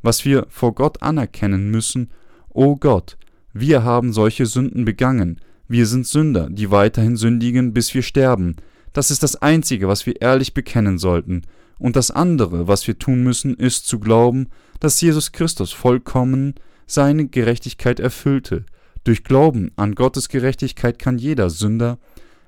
Was 0.03 0.25
wir 0.25 0.47
vor 0.49 0.75
Gott 0.75 1.03
anerkennen 1.03 1.71
müssen, 1.71 2.11
O 2.51 2.77
Gott, 2.77 3.17
wir 3.53 3.83
haben 3.83 4.13
solche 4.13 4.47
Sünden 4.47 4.85
begangen, 4.85 5.41
wir 5.67 5.87
sind 5.87 6.07
Sünder, 6.07 6.49
die 6.51 6.71
weiterhin 6.71 7.17
sündigen, 7.17 7.73
bis 7.73 7.95
wir 7.95 8.03
sterben. 8.03 8.57
Das 8.93 9.11
ist 9.11 9.23
das 9.23 9.37
Einzige, 9.37 9.89
was 9.89 10.07
wir 10.07 10.21
ehrlich 10.21 10.55
bekennen 10.55 10.99
sollten. 10.99 11.43
Und 11.79 11.97
das 11.97 12.11
andere, 12.11 12.69
was 12.69 12.87
wir 12.87 12.99
tun 12.99 13.25
müssen, 13.25 13.55
ist 13.55 13.87
zu 13.87 13.99
glauben, 13.99 14.49
dass 14.79 15.01
Jesus 15.01 15.33
Christus 15.33 15.73
vollkommen 15.73 16.55
seine 16.87 17.27
Gerechtigkeit 17.27 17.99
erfüllte. 17.99 18.65
Durch 19.05 19.23
Glauben 19.23 19.71
an 19.77 19.95
Gottes 19.95 20.29
Gerechtigkeit 20.29 20.99
kann 20.99 21.19
jeder 21.19 21.51
Sünder 21.51 21.99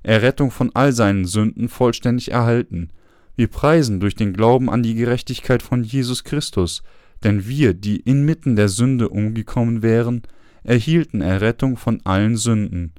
Errettung 0.02 0.50
von 0.50 0.70
all 0.74 0.92
seinen 0.92 1.26
Sünden 1.26 1.68
vollständig 1.68 2.30
erhalten. 2.30 2.90
Wir 3.34 3.48
preisen 3.48 4.00
durch 4.00 4.14
den 4.14 4.32
Glauben 4.32 4.70
an 4.70 4.82
die 4.82 4.94
Gerechtigkeit 4.94 5.62
von 5.62 5.82
Jesus 5.82 6.24
Christus, 6.24 6.82
denn 7.24 7.46
wir, 7.46 7.74
die 7.74 7.96
inmitten 7.96 8.56
der 8.56 8.68
Sünde 8.68 9.08
umgekommen 9.08 9.82
wären, 9.82 10.22
erhielten 10.62 11.20
Errettung 11.20 11.76
von 11.76 12.00
allen 12.04 12.36
Sünden. 12.36 12.92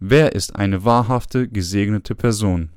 Wer 0.00 0.32
ist 0.32 0.56
eine 0.56 0.84
wahrhafte, 0.84 1.48
gesegnete 1.48 2.14
Person? 2.14 2.70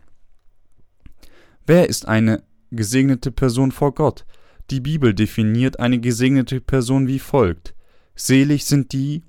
Wer 1.65 1.89
ist 1.89 2.07
eine 2.07 2.43
gesegnete 2.71 3.31
Person 3.31 3.71
vor 3.71 3.95
Gott? 3.95 4.25
Die 4.69 4.79
Bibel 4.79 5.13
definiert 5.13 5.79
eine 5.79 5.99
gesegnete 5.99 6.61
Person 6.61 7.07
wie 7.07 7.19
folgt: 7.19 7.73
Selig 8.15 8.65
sind 8.65 8.93
die, 8.93 9.23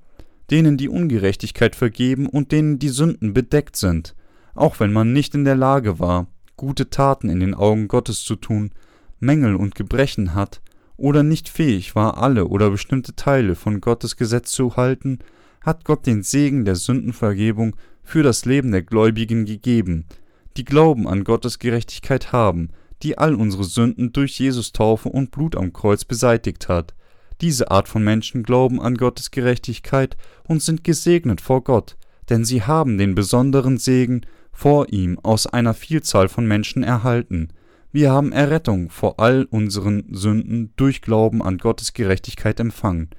denen 0.50 0.76
die 0.76 0.88
Ungerechtigkeit 0.88 1.74
vergeben 1.76 2.26
und 2.26 2.52
denen 2.52 2.78
die 2.78 2.88
Sünden 2.88 3.34
bedeckt 3.34 3.76
sind, 3.76 4.14
auch 4.54 4.80
wenn 4.80 4.92
man 4.92 5.12
nicht 5.12 5.34
in 5.34 5.44
der 5.44 5.56
Lage 5.56 5.98
war, 5.98 6.28
gute 6.56 6.88
Taten 6.90 7.28
in 7.28 7.40
den 7.40 7.54
Augen 7.54 7.88
Gottes 7.88 8.24
zu 8.24 8.36
tun, 8.36 8.70
Mängel 9.18 9.56
und 9.56 9.74
Gebrechen 9.74 10.34
hat 10.34 10.60
oder 10.96 11.22
nicht 11.22 11.48
fähig 11.48 11.94
war, 11.94 12.18
alle 12.18 12.46
oder 12.46 12.70
bestimmte 12.70 13.14
Teile 13.14 13.54
von 13.54 13.80
Gottes 13.80 14.16
Gesetz 14.16 14.52
zu 14.52 14.76
halten, 14.76 15.18
hat 15.60 15.84
Gott 15.84 16.06
den 16.06 16.22
Segen 16.22 16.64
der 16.64 16.76
Sündenvergebung 16.76 17.76
für 18.02 18.22
das 18.22 18.44
Leben 18.44 18.70
der 18.70 18.82
Gläubigen 18.82 19.44
gegeben, 19.44 20.06
die 20.56 20.64
Glauben 20.64 21.06
an 21.08 21.24
Gottes 21.24 21.58
Gerechtigkeit 21.58 22.32
haben, 22.32 22.70
die 23.02 23.18
all 23.18 23.34
unsere 23.34 23.64
Sünden 23.64 24.12
durch 24.12 24.38
Jesus 24.38 24.72
Taufe 24.72 25.08
und 25.08 25.30
Blut 25.30 25.56
am 25.56 25.72
Kreuz 25.72 26.04
beseitigt 26.04 26.68
hat. 26.68 26.94
Diese 27.40 27.70
Art 27.70 27.88
von 27.88 28.02
Menschen 28.02 28.42
glauben 28.42 28.80
an 28.80 28.94
Gottes 28.94 29.30
Gerechtigkeit 29.30 30.16
und 30.44 30.62
sind 30.62 30.84
gesegnet 30.84 31.40
vor 31.40 31.62
Gott, 31.62 31.96
denn 32.30 32.44
sie 32.44 32.62
haben 32.62 32.98
den 32.98 33.14
besonderen 33.14 33.78
Segen 33.78 34.22
vor 34.52 34.90
ihm 34.90 35.18
aus 35.18 35.46
einer 35.46 35.74
Vielzahl 35.74 36.28
von 36.28 36.46
Menschen 36.46 36.82
erhalten. 36.82 37.48
Wir 37.92 38.10
haben 38.10 38.32
Errettung 38.32 38.90
vor 38.90 39.20
all 39.20 39.46
unseren 39.50 40.04
Sünden 40.10 40.72
durch 40.76 41.02
Glauben 41.02 41.42
an 41.42 41.58
Gottes 41.58 41.92
Gerechtigkeit 41.92 42.58
empfangen. 42.58 43.10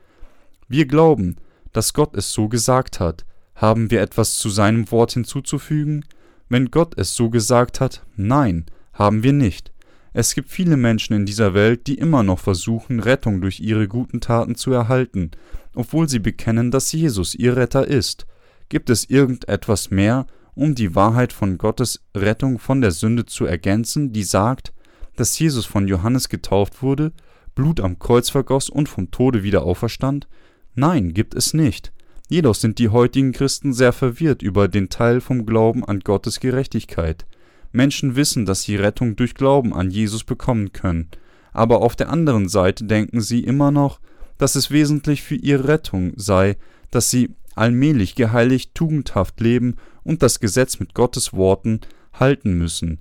Wir 0.67 0.85
glauben, 0.85 1.35
dass 1.73 1.93
Gott 1.93 2.15
es 2.15 2.33
so 2.33 2.47
gesagt 2.47 2.99
hat. 2.99 3.25
Haben 3.55 3.91
wir 3.91 4.01
etwas 4.01 4.37
zu 4.37 4.49
seinem 4.49 4.91
Wort 4.91 5.13
hinzuzufügen? 5.13 6.05
Wenn 6.49 6.71
Gott 6.71 6.97
es 6.97 7.15
so 7.15 7.29
gesagt 7.29 7.79
hat, 7.79 8.05
nein, 8.15 8.65
haben 8.93 9.23
wir 9.23 9.33
nicht. 9.33 9.71
Es 10.19 10.33
gibt 10.33 10.49
viele 10.49 10.77
Menschen 10.77 11.13
in 11.13 11.27
dieser 11.27 11.53
Welt, 11.53 11.85
die 11.85 11.93
immer 11.93 12.23
noch 12.23 12.39
versuchen, 12.39 12.99
Rettung 12.99 13.39
durch 13.39 13.59
ihre 13.59 13.87
guten 13.87 14.19
Taten 14.19 14.55
zu 14.55 14.71
erhalten, 14.71 15.29
obwohl 15.75 16.09
sie 16.09 16.17
bekennen, 16.17 16.71
dass 16.71 16.91
Jesus 16.91 17.35
ihr 17.35 17.55
Retter 17.55 17.87
ist. 17.87 18.25
Gibt 18.67 18.89
es 18.89 19.07
irgendetwas 19.11 19.91
mehr, 19.91 20.25
um 20.55 20.73
die 20.73 20.95
Wahrheit 20.95 21.33
von 21.33 21.59
Gottes 21.59 22.01
Rettung 22.15 22.57
von 22.57 22.81
der 22.81 22.89
Sünde 22.89 23.27
zu 23.27 23.45
ergänzen, 23.45 24.11
die 24.11 24.23
sagt, 24.23 24.73
dass 25.17 25.37
Jesus 25.37 25.67
von 25.67 25.87
Johannes 25.87 26.29
getauft 26.29 26.81
wurde, 26.81 27.11
Blut 27.53 27.79
am 27.79 27.99
Kreuz 27.99 28.31
vergoss 28.31 28.71
und 28.71 28.89
vom 28.89 29.11
Tode 29.11 29.43
wieder 29.43 29.61
auferstand? 29.61 30.27
Nein, 30.73 31.13
gibt 31.13 31.35
es 31.35 31.53
nicht. 31.53 31.93
Jedoch 32.27 32.55
sind 32.55 32.79
die 32.79 32.89
heutigen 32.89 33.33
Christen 33.33 33.71
sehr 33.71 33.93
verwirrt 33.93 34.41
über 34.41 34.67
den 34.67 34.89
Teil 34.89 35.21
vom 35.21 35.45
Glauben 35.45 35.85
an 35.85 35.99
Gottes 35.99 36.39
Gerechtigkeit. 36.39 37.27
Menschen 37.71 38.15
wissen, 38.15 38.45
dass 38.45 38.63
sie 38.63 38.75
Rettung 38.75 39.15
durch 39.15 39.35
Glauben 39.35 39.73
an 39.73 39.91
Jesus 39.91 40.23
bekommen 40.23 40.73
können, 40.73 41.09
aber 41.53 41.81
auf 41.81 41.95
der 41.95 42.09
anderen 42.09 42.49
Seite 42.49 42.85
denken 42.85 43.21
sie 43.21 43.43
immer 43.43 43.71
noch, 43.71 43.99
dass 44.37 44.55
es 44.55 44.71
wesentlich 44.71 45.23
für 45.23 45.35
ihre 45.35 45.67
Rettung 45.67 46.13
sei, 46.15 46.57
dass 46.91 47.09
sie 47.09 47.31
allmählich 47.55 48.15
geheiligt 48.15 48.75
tugendhaft 48.75 49.39
leben 49.41 49.75
und 50.03 50.21
das 50.21 50.39
Gesetz 50.39 50.79
mit 50.79 50.93
Gottes 50.93 51.33
Worten 51.33 51.81
halten 52.13 52.57
müssen. 52.57 52.99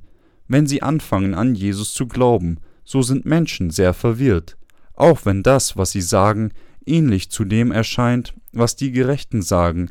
Wenn 0.49 0.67
sie 0.67 0.83
anfangen 0.83 1.35
an 1.35 1.55
Jesus 1.55 1.93
zu 1.93 2.07
glauben, 2.07 2.59
so 2.85 3.03
sind 3.03 3.27
Menschen 3.27 3.71
sehr 3.71 3.95
verwirrt, 3.95 4.57
auch 4.95 5.25
wenn 5.25 5.43
das, 5.43 5.77
was 5.77 5.91
sie 5.91 6.01
sagen, 6.01 6.53
ähnlich 6.87 7.31
zu 7.31 7.45
dem 7.45 7.73
erscheint, 7.73 8.35
was 8.53 8.77
die 8.77 8.93
Gerechten 8.93 9.43
sagen, 9.43 9.91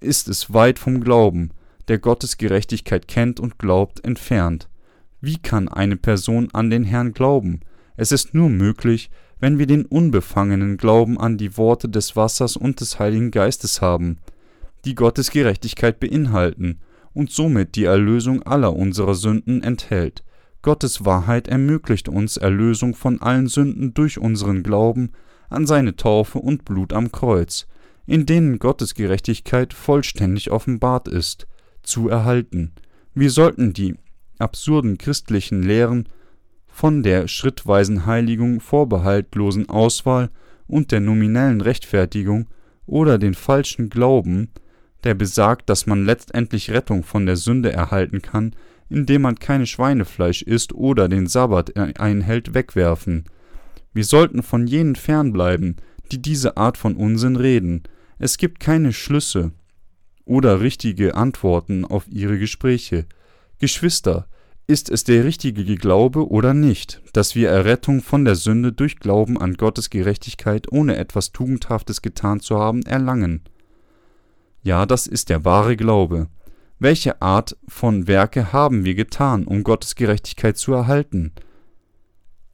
ist 0.00 0.28
es 0.28 0.52
weit 0.52 0.78
vom 0.78 1.00
Glauben, 1.00 1.50
der 1.88 1.98
Gottes 1.98 2.38
Gerechtigkeit 2.38 3.08
kennt 3.08 3.40
und 3.40 3.58
glaubt, 3.58 4.04
entfernt. 4.04 4.68
Wie 5.20 5.38
kann 5.38 5.68
eine 5.68 5.96
Person 5.96 6.48
an 6.52 6.70
den 6.70 6.84
Herrn 6.84 7.12
glauben? 7.12 7.60
Es 7.96 8.12
ist 8.12 8.34
nur 8.34 8.48
möglich, 8.50 9.10
wenn 9.40 9.58
wir 9.58 9.66
den 9.66 9.84
unbefangenen 9.84 10.76
Glauben 10.76 11.18
an 11.18 11.36
die 11.38 11.56
Worte 11.56 11.88
des 11.88 12.16
Wassers 12.16 12.56
und 12.56 12.80
des 12.80 12.98
Heiligen 12.98 13.30
Geistes 13.30 13.80
haben, 13.80 14.18
die 14.84 14.94
Gottes 14.94 15.30
Gerechtigkeit 15.30 16.00
beinhalten 16.00 16.80
und 17.12 17.30
somit 17.30 17.76
die 17.76 17.84
Erlösung 17.84 18.42
aller 18.42 18.74
unserer 18.74 19.14
Sünden 19.14 19.62
enthält. 19.62 20.24
Gottes 20.62 21.04
Wahrheit 21.04 21.48
ermöglicht 21.48 22.08
uns 22.08 22.36
Erlösung 22.36 22.94
von 22.94 23.20
allen 23.20 23.46
Sünden 23.48 23.94
durch 23.94 24.18
unseren 24.18 24.62
Glauben 24.62 25.12
an 25.50 25.66
seine 25.66 25.94
Taufe 25.96 26.38
und 26.38 26.64
Blut 26.64 26.92
am 26.92 27.12
Kreuz, 27.12 27.66
in 28.06 28.26
denen 28.26 28.58
Gottes 28.58 28.94
Gerechtigkeit 28.94 29.72
vollständig 29.72 30.50
offenbart 30.50 31.06
ist, 31.06 31.46
zu 31.84 32.08
erhalten. 32.08 32.72
Wir 33.14 33.30
sollten 33.30 33.72
die 33.72 33.94
absurden 34.38 34.98
christlichen 34.98 35.62
Lehren 35.62 36.08
von 36.66 37.02
der 37.02 37.28
schrittweisen 37.28 38.06
Heiligung, 38.06 38.60
vorbehaltlosen 38.60 39.68
Auswahl 39.68 40.30
und 40.66 40.90
der 40.90 41.00
nominellen 41.00 41.60
Rechtfertigung 41.60 42.48
oder 42.86 43.18
den 43.18 43.34
falschen 43.34 43.90
Glauben, 43.90 44.48
der 45.04 45.14
besagt, 45.14 45.68
dass 45.70 45.86
man 45.86 46.04
letztendlich 46.04 46.70
Rettung 46.70 47.04
von 47.04 47.26
der 47.26 47.36
Sünde 47.36 47.72
erhalten 47.72 48.22
kann, 48.22 48.56
indem 48.88 49.22
man 49.22 49.36
keine 49.36 49.66
Schweinefleisch 49.66 50.42
isst 50.42 50.72
oder 50.72 51.08
den 51.08 51.26
Sabbat 51.26 51.76
einhält, 51.76 52.54
wegwerfen. 52.54 53.24
Wir 53.92 54.04
sollten 54.04 54.42
von 54.42 54.66
jenen 54.66 54.96
fernbleiben, 54.96 55.76
die 56.10 56.20
diese 56.20 56.56
Art 56.56 56.76
von 56.76 56.96
Unsinn 56.96 57.36
reden. 57.36 57.82
Es 58.18 58.36
gibt 58.36 58.60
keine 58.60 58.92
Schlüsse 58.92 59.52
oder 60.24 60.60
richtige 60.60 61.14
Antworten 61.14 61.84
auf 61.84 62.06
ihre 62.08 62.38
Gespräche. 62.38 63.06
Geschwister, 63.58 64.26
ist 64.66 64.88
es 64.88 65.04
der 65.04 65.24
richtige 65.24 65.62
Glaube 65.76 66.30
oder 66.30 66.54
nicht, 66.54 67.02
dass 67.12 67.34
wir 67.34 67.50
Errettung 67.50 68.00
von 68.00 68.24
der 68.24 68.34
Sünde 68.34 68.72
durch 68.72 68.98
Glauben 68.98 69.38
an 69.38 69.54
Gottes 69.54 69.90
Gerechtigkeit, 69.90 70.72
ohne 70.72 70.96
etwas 70.96 71.32
Tugendhaftes 71.32 72.00
getan 72.00 72.40
zu 72.40 72.58
haben, 72.58 72.82
erlangen? 72.82 73.42
Ja, 74.62 74.86
das 74.86 75.06
ist 75.06 75.28
der 75.28 75.44
wahre 75.44 75.76
Glaube. 75.76 76.28
Welche 76.78 77.20
Art 77.20 77.56
von 77.68 78.08
Werke 78.08 78.54
haben 78.54 78.84
wir 78.84 78.94
getan, 78.94 79.44
um 79.44 79.64
Gottes 79.64 79.94
Gerechtigkeit 79.94 80.56
zu 80.56 80.72
erhalten? 80.72 81.32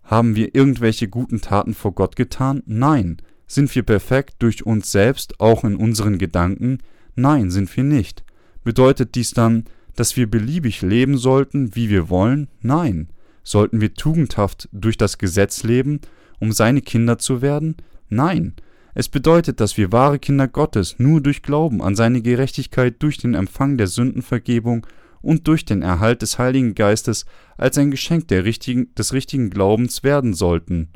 Haben 0.03 0.35
wir 0.35 0.55
irgendwelche 0.57 1.07
guten 1.07 1.41
Taten 1.41 1.75
vor 1.75 1.93
Gott 1.93 2.17
getan? 2.17 2.65
Nein. 2.67 3.19
Sind 3.47 3.73
wir 3.75 3.85
perfekt 3.85 4.35
durch 4.41 4.67
uns 4.67 4.91
selbst, 4.91 5.39
auch 5.39 5.63
in 5.63 5.77
unseren 5.77 6.19
Gedanken? 6.19 6.79
Nein, 7.15 7.51
sind 7.51 7.75
wir 7.77 7.85
nicht. 7.85 8.25
Bedeutet 8.65 9.15
dies 9.15 9.33
dann, 9.33 9.65
dass 9.97 10.17
wir 10.17 10.31
beliebig 10.31 10.83
leben 10.83 11.19
sollten, 11.19 11.75
wie 11.75 11.91
wir 11.91 12.09
wollen? 12.09 12.49
Nein. 12.61 13.09
Sollten 13.43 13.81
wir 13.81 13.95
tugendhaft 13.95 14.69
durch 14.73 14.97
das 14.97 15.19
Gesetz 15.19 15.63
leben, 15.63 16.01
um 16.39 16.53
seine 16.53 16.83
Kinder 16.83 17.19
zu 17.19 17.43
werden? 17.43 17.77
Nein, 18.09 18.55
es 18.95 19.09
bedeutet, 19.09 19.61
dass 19.61 19.77
wir 19.77 19.93
wahre 19.93 20.19
Kinder 20.19 20.49
Gottes 20.49 20.97
nur 20.99 21.21
durch 21.21 21.43
Glauben 21.43 21.81
an 21.81 21.95
seine 21.95 22.23
Gerechtigkeit, 22.23 22.97
durch 23.03 23.19
den 23.19 23.35
Empfang 23.35 23.79
der 23.79 23.87
Sündenvergebung 23.87 24.87
und 25.23 25.47
durch 25.47 25.65
den 25.65 25.83
Erhalt 25.83 26.23
des 26.23 26.39
Heiligen 26.39 26.75
Geistes 26.75 27.25
als 27.57 27.79
ein 27.79 27.91
Geschenk 27.91 28.31
richtigen, 28.31 28.93
des 28.95 29.13
richtigen 29.13 29.51
Glaubens 29.51 30.03
werden 30.03 30.35
sollten. 30.35 30.89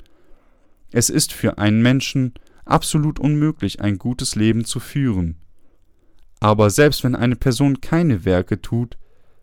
Es 0.92 1.08
ist 1.10 1.32
für 1.32 1.58
einen 1.58 1.82
Menschen 1.82 2.34
absolut 2.64 3.20
unmöglich, 3.20 3.80
ein 3.80 3.98
gutes 3.98 4.34
Leben 4.34 4.64
zu 4.64 4.80
führen. 4.80 5.36
Aber 6.44 6.68
selbst 6.68 7.04
wenn 7.04 7.16
eine 7.16 7.36
Person 7.36 7.80
keine 7.80 8.26
Werke 8.26 8.60
tut, 8.60 8.98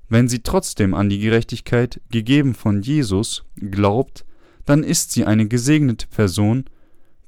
wenn 0.08 0.28
sie 0.28 0.44
trotzdem 0.44 0.94
an 0.94 1.10
die 1.10 1.18
Gerechtigkeit, 1.18 2.00
gegeben 2.12 2.54
von 2.54 2.84
Jesus, 2.84 3.44
glaubt, 3.56 4.24
dann 4.68 4.84
ist 4.84 5.12
sie 5.12 5.26
eine 5.26 5.48
gesegnete 5.48 6.06
Person, 6.06 6.66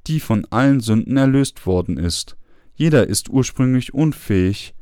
die 0.05 0.19
von 0.19 0.45
allen 0.51 0.79
Sünden 0.79 1.17
erlöst 1.17 1.65
worden 1.65 1.97
ist. 1.97 2.37
Jeder 2.75 3.07
ist 3.07 3.29
ursprünglich 3.29 3.95
unfähig, 3.95 4.75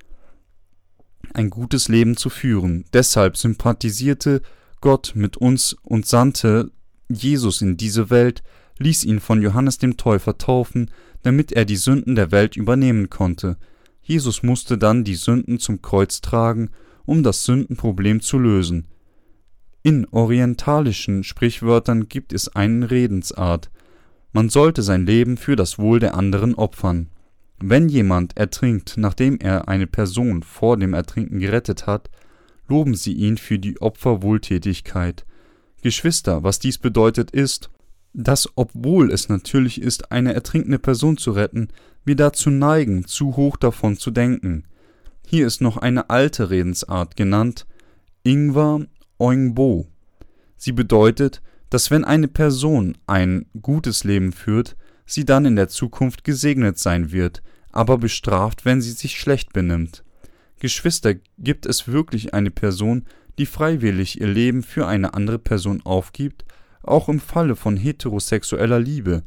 ein 1.34 1.50
gutes 1.50 1.88
Leben 1.88 2.18
zu 2.18 2.30
führen. 2.30 2.84
Deshalb 2.92 3.38
sympathisierte 3.38 4.42
Gott 4.82 5.14
mit 5.16 5.38
uns 5.38 5.74
und 5.84 6.06
sandte 6.06 6.70
Jesus 7.08 7.62
in 7.62 7.78
diese 7.78 8.10
Welt, 8.10 8.44
ließ 8.80 9.06
ihn 9.06 9.22
von 9.22 9.42
Johannes 9.42 9.78
dem 9.78 9.96
Täufer 9.96 10.38
taufen, 10.38 10.92
damit 11.24 11.54
er 11.54 11.64
die 11.64 11.78
Sünden 11.78 12.16
der 12.16 12.32
Welt 12.32 12.58
übernehmen 12.58 13.10
konnte. 13.10 13.56
Jesus 14.12 14.44
musste 14.44 14.78
dann 14.78 15.06
die 15.06 15.16
Sünden 15.16 15.58
zum 15.58 15.82
Kreuz 15.82 16.20
tragen, 16.20 16.72
um 17.06 17.24
das 17.24 17.46
Sündenproblem 17.46 18.20
zu 18.20 18.40
lösen. 18.40 18.88
In 19.84 20.06
orientalischen 20.12 21.24
Sprichwörtern 21.24 22.10
gibt 22.10 22.34
es 22.34 22.50
eine 22.50 22.92
Redensart. 22.92 23.72
Man 24.34 24.50
sollte 24.50 24.82
sein 24.82 25.06
Leben 25.06 25.38
für 25.38 25.56
das 25.56 25.80
Wohl 25.80 26.02
der 26.02 26.16
anderen 26.16 26.56
opfern. 26.56 27.08
Wenn 27.58 27.88
jemand 27.88 28.36
ertrinkt, 28.36 28.96
nachdem 28.98 29.40
er 29.40 29.70
eine 29.70 29.88
Person 29.88 30.44
vor 30.44 30.76
dem 30.76 30.94
Ertrinken 30.94 31.40
gerettet 31.40 31.88
hat, 31.88 32.10
loben 32.68 32.96
sie 32.96 33.14
ihn 33.14 33.38
für 33.38 33.60
die 33.60 33.80
Opferwohltätigkeit. 33.80 35.26
Geschwister, 35.84 36.44
was 36.44 36.60
dies 36.60 36.80
bedeutet 36.80 37.32
ist, 37.32 37.70
dass 38.14 38.50
obwohl 38.56 39.10
es 39.10 39.30
natürlich 39.30 39.82
ist, 39.82 40.12
eine 40.12 40.34
ertrinkende 40.34 40.80
Person 40.80 41.16
zu 41.16 41.32
retten, 41.32 41.70
wir 42.06 42.16
dazu 42.16 42.50
neigen, 42.50 43.06
zu 43.06 43.36
hoch 43.36 43.58
davon 43.58 43.98
zu 43.98 44.12
denken. 44.12 44.66
Hier 45.26 45.48
ist 45.48 45.62
noch 45.62 45.78
eine 45.78 46.10
alte 46.10 46.50
Redensart 46.50 47.16
genannt, 47.16 47.66
Ingwer 48.24 48.86
Oingbo. 49.18 49.88
Sie 50.58 50.72
bedeutet, 50.72 51.42
dass 51.70 51.90
wenn 51.90 52.04
eine 52.04 52.28
Person 52.28 52.98
ein 53.08 53.46
gutes 53.62 54.04
Leben 54.04 54.34
führt, 54.34 54.76
sie 55.06 55.26
dann 55.26 55.46
in 55.46 55.56
der 55.56 55.70
Zukunft 55.70 56.24
gesegnet 56.24 56.78
sein 56.78 57.12
wird, 57.12 57.42
aber 57.72 57.98
bestraft, 57.98 58.66
wenn 58.66 58.82
sie 58.82 58.92
sich 58.92 59.20
schlecht 59.20 59.54
benimmt. 59.54 60.04
Geschwister, 60.60 61.16
gibt 61.38 61.66
es 61.66 61.88
wirklich 61.88 62.34
eine 62.34 62.52
Person, 62.52 63.06
die 63.38 63.46
freiwillig 63.46 64.20
ihr 64.20 64.28
Leben 64.28 64.64
für 64.64 64.86
eine 64.88 65.14
andere 65.14 65.40
Person 65.40 65.82
aufgibt, 65.84 66.46
auch 66.84 67.10
im 67.10 67.20
Falle 67.20 67.56
von 67.56 67.78
heterosexueller 67.78 68.80
Liebe, 68.80 69.24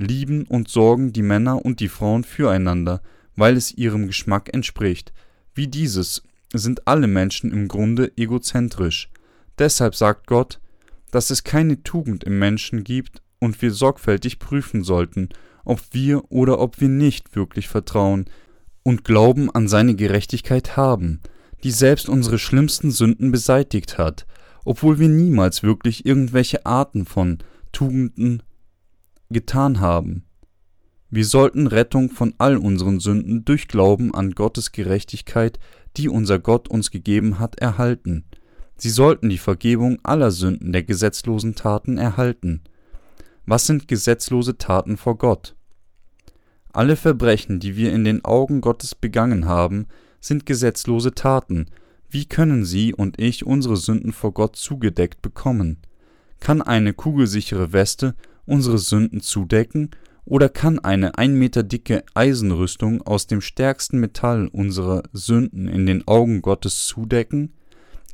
lieben 0.00 0.44
und 0.44 0.68
sorgen 0.68 1.12
die 1.12 1.22
Männer 1.22 1.64
und 1.64 1.80
die 1.80 1.88
Frauen 1.88 2.24
füreinander, 2.24 3.02
weil 3.36 3.56
es 3.56 3.72
ihrem 3.72 4.06
Geschmack 4.06 4.52
entspricht. 4.52 5.12
Wie 5.54 5.68
dieses 5.68 6.22
sind 6.52 6.86
alle 6.86 7.06
Menschen 7.06 7.52
im 7.52 7.68
Grunde 7.68 8.12
egozentrisch. 8.16 9.10
Deshalb 9.58 9.94
sagt 9.94 10.26
Gott, 10.26 10.60
dass 11.10 11.30
es 11.30 11.44
keine 11.44 11.82
Tugend 11.82 12.24
im 12.24 12.38
Menschen 12.38 12.84
gibt 12.84 13.22
und 13.38 13.60
wir 13.62 13.72
sorgfältig 13.72 14.38
prüfen 14.38 14.82
sollten, 14.84 15.28
ob 15.64 15.80
wir 15.92 16.30
oder 16.30 16.58
ob 16.58 16.80
wir 16.80 16.88
nicht 16.88 17.36
wirklich 17.36 17.68
vertrauen 17.68 18.26
und 18.82 19.04
Glauben 19.04 19.50
an 19.50 19.68
seine 19.68 19.94
Gerechtigkeit 19.94 20.76
haben, 20.76 21.20
die 21.62 21.70
selbst 21.70 22.08
unsere 22.08 22.38
schlimmsten 22.38 22.90
Sünden 22.90 23.30
beseitigt 23.30 23.98
hat, 23.98 24.26
obwohl 24.64 24.98
wir 24.98 25.08
niemals 25.08 25.62
wirklich 25.62 26.06
irgendwelche 26.06 26.64
Arten 26.66 27.04
von 27.04 27.38
Tugenden 27.72 28.42
getan 29.30 29.80
haben. 29.80 30.24
Wir 31.08 31.24
sollten 31.24 31.66
Rettung 31.66 32.10
von 32.10 32.34
all 32.38 32.56
unseren 32.56 33.00
Sünden 33.00 33.44
durch 33.44 33.66
Glauben 33.66 34.14
an 34.14 34.32
Gottes 34.32 34.70
Gerechtigkeit, 34.70 35.58
die 35.96 36.08
unser 36.08 36.38
Gott 36.38 36.68
uns 36.68 36.90
gegeben 36.90 37.38
hat, 37.38 37.58
erhalten. 37.58 38.24
Sie 38.76 38.90
sollten 38.90 39.28
die 39.28 39.38
Vergebung 39.38 39.98
aller 40.04 40.30
Sünden 40.30 40.72
der 40.72 40.84
gesetzlosen 40.84 41.54
Taten 41.54 41.98
erhalten. 41.98 42.62
Was 43.44 43.66
sind 43.66 43.88
gesetzlose 43.88 44.56
Taten 44.56 44.96
vor 44.96 45.18
Gott? 45.18 45.56
Alle 46.72 46.94
Verbrechen, 46.94 47.58
die 47.58 47.76
wir 47.76 47.92
in 47.92 48.04
den 48.04 48.24
Augen 48.24 48.60
Gottes 48.60 48.94
begangen 48.94 49.46
haben, 49.46 49.86
sind 50.20 50.46
gesetzlose 50.46 51.12
Taten. 51.12 51.66
Wie 52.08 52.26
können 52.26 52.64
Sie 52.64 52.94
und 52.94 53.20
ich 53.20 53.44
unsere 53.44 53.76
Sünden 53.76 54.12
vor 54.12 54.32
Gott 54.32 54.54
zugedeckt 54.54 55.22
bekommen? 55.22 55.78
Kann 56.38 56.62
eine 56.62 56.94
kugelsichere 56.94 57.72
Weste 57.72 58.14
unsere 58.50 58.78
Sünden 58.78 59.20
zudecken, 59.20 59.90
oder 60.24 60.48
kann 60.48 60.78
eine 60.78 61.16
ein 61.18 61.34
Meter 61.34 61.62
dicke 61.62 62.04
Eisenrüstung 62.14 63.02
aus 63.02 63.26
dem 63.26 63.40
stärksten 63.40 63.98
Metall 63.98 64.48
unsere 64.48 65.04
Sünden 65.12 65.66
in 65.66 65.86
den 65.86 66.06
Augen 66.06 66.42
Gottes 66.42 66.86
zudecken? 66.86 67.54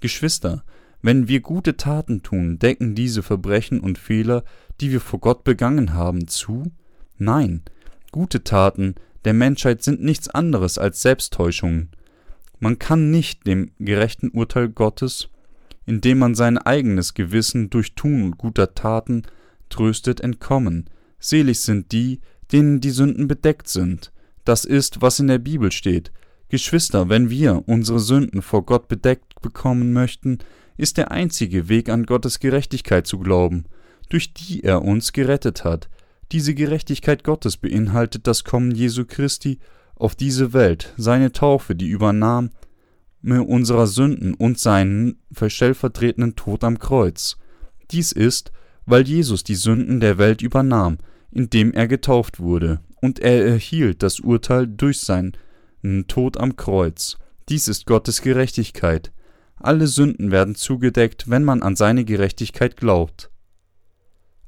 Geschwister, 0.00 0.62
wenn 1.02 1.28
wir 1.28 1.40
gute 1.40 1.76
Taten 1.76 2.22
tun, 2.22 2.58
decken 2.58 2.94
diese 2.94 3.22
Verbrechen 3.22 3.80
und 3.80 3.98
Fehler, 3.98 4.44
die 4.80 4.92
wir 4.92 5.00
vor 5.00 5.20
Gott 5.20 5.42
begangen 5.44 5.94
haben, 5.94 6.28
zu? 6.28 6.70
Nein, 7.18 7.62
gute 8.12 8.44
Taten 8.44 8.94
der 9.24 9.34
Menschheit 9.34 9.82
sind 9.82 10.02
nichts 10.02 10.28
anderes 10.28 10.78
als 10.78 11.02
Selbsttäuschungen. 11.02 11.90
Man 12.60 12.78
kann 12.78 13.10
nicht 13.10 13.46
dem 13.46 13.72
gerechten 13.78 14.30
Urteil 14.30 14.68
Gottes, 14.68 15.28
indem 15.84 16.18
man 16.18 16.34
sein 16.34 16.58
eigenes 16.58 17.14
Gewissen 17.14 17.68
durch 17.68 17.94
Tun 17.94 18.32
guter 18.32 18.74
Taten 18.74 19.22
tröstet, 19.68 20.20
entkommen. 20.20 20.88
Selig 21.18 21.60
sind 21.60 21.92
die, 21.92 22.20
denen 22.52 22.80
die 22.80 22.90
Sünden 22.90 23.28
bedeckt 23.28 23.68
sind. 23.68 24.12
Das 24.44 24.64
ist, 24.64 25.02
was 25.02 25.18
in 25.18 25.26
der 25.26 25.38
Bibel 25.38 25.72
steht. 25.72 26.12
Geschwister, 26.48 27.08
wenn 27.08 27.30
wir 27.30 27.64
unsere 27.66 27.98
Sünden 27.98 28.42
vor 28.42 28.64
Gott 28.64 28.86
bedeckt 28.88 29.40
bekommen 29.42 29.92
möchten, 29.92 30.38
ist 30.76 30.96
der 30.96 31.10
einzige 31.10 31.68
Weg 31.68 31.88
an 31.88 32.06
Gottes 32.06 32.38
Gerechtigkeit 32.38 33.06
zu 33.06 33.18
glauben, 33.18 33.64
durch 34.08 34.32
die 34.34 34.62
er 34.62 34.82
uns 34.82 35.12
gerettet 35.12 35.64
hat. 35.64 35.88
Diese 36.32 36.54
Gerechtigkeit 36.54 37.24
Gottes 37.24 37.56
beinhaltet 37.56 38.26
das 38.26 38.44
Kommen 38.44 38.72
Jesu 38.72 39.04
Christi 39.04 39.58
auf 39.94 40.14
diese 40.14 40.52
Welt, 40.52 40.92
seine 40.96 41.32
Taufe, 41.32 41.74
die 41.74 41.88
Übernahme 41.88 42.50
unserer 43.22 43.86
Sünden 43.86 44.34
und 44.34 44.58
seinen 44.58 45.18
stellvertretenden 45.46 46.36
Tod 46.36 46.62
am 46.62 46.78
Kreuz. 46.78 47.38
Dies 47.90 48.12
ist, 48.12 48.52
weil 48.86 49.06
Jesus 49.06 49.44
die 49.44 49.56
Sünden 49.56 50.00
der 50.00 50.18
Welt 50.18 50.42
übernahm, 50.42 50.98
indem 51.30 51.72
er 51.72 51.88
getauft 51.88 52.40
wurde, 52.40 52.80
und 53.00 53.18
er 53.18 53.44
erhielt 53.44 54.02
das 54.02 54.20
Urteil 54.20 54.66
durch 54.66 55.00
seinen 55.00 55.36
Tod 56.08 56.38
am 56.38 56.56
Kreuz. 56.56 57.18
Dies 57.48 57.68
ist 57.68 57.86
Gottes 57.86 58.22
Gerechtigkeit. 58.22 59.12
Alle 59.56 59.86
Sünden 59.86 60.30
werden 60.30 60.54
zugedeckt, 60.54 61.28
wenn 61.28 61.44
man 61.44 61.62
an 61.62 61.76
seine 61.76 62.04
Gerechtigkeit 62.04 62.76
glaubt. 62.76 63.30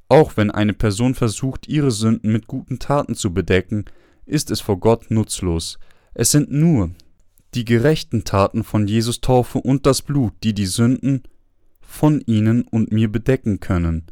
Auch 0.09 0.37
wenn 0.37 0.51
eine 0.51 0.73
Person 0.73 1.15
versucht, 1.15 1.69
ihre 1.69 1.91
Sünden 1.91 2.33
mit 2.33 2.47
guten 2.47 2.79
Taten 2.79 3.15
zu 3.15 3.33
bedecken, 3.35 3.85
ist 4.25 4.51
es 4.51 4.61
vor 4.61 4.79
Gott 4.81 5.11
nutzlos. 5.11 5.79
Es 6.15 6.31
sind 6.31 6.51
nur 6.51 6.91
die 7.55 7.65
gerechten 7.65 8.25
Taten 8.25 8.65
von 8.65 8.87
Jesus 8.87 9.21
Taufe 9.21 9.59
und 9.59 9.87
das 9.87 10.03
Blut, 10.03 10.33
die 10.43 10.55
die 10.55 10.67
Sünden 10.67 11.23
von 11.81 12.21
ihnen 12.23 12.63
und 12.63 12.93
mir 12.93 13.11
bedecken 13.11 13.61
können. 13.61 14.05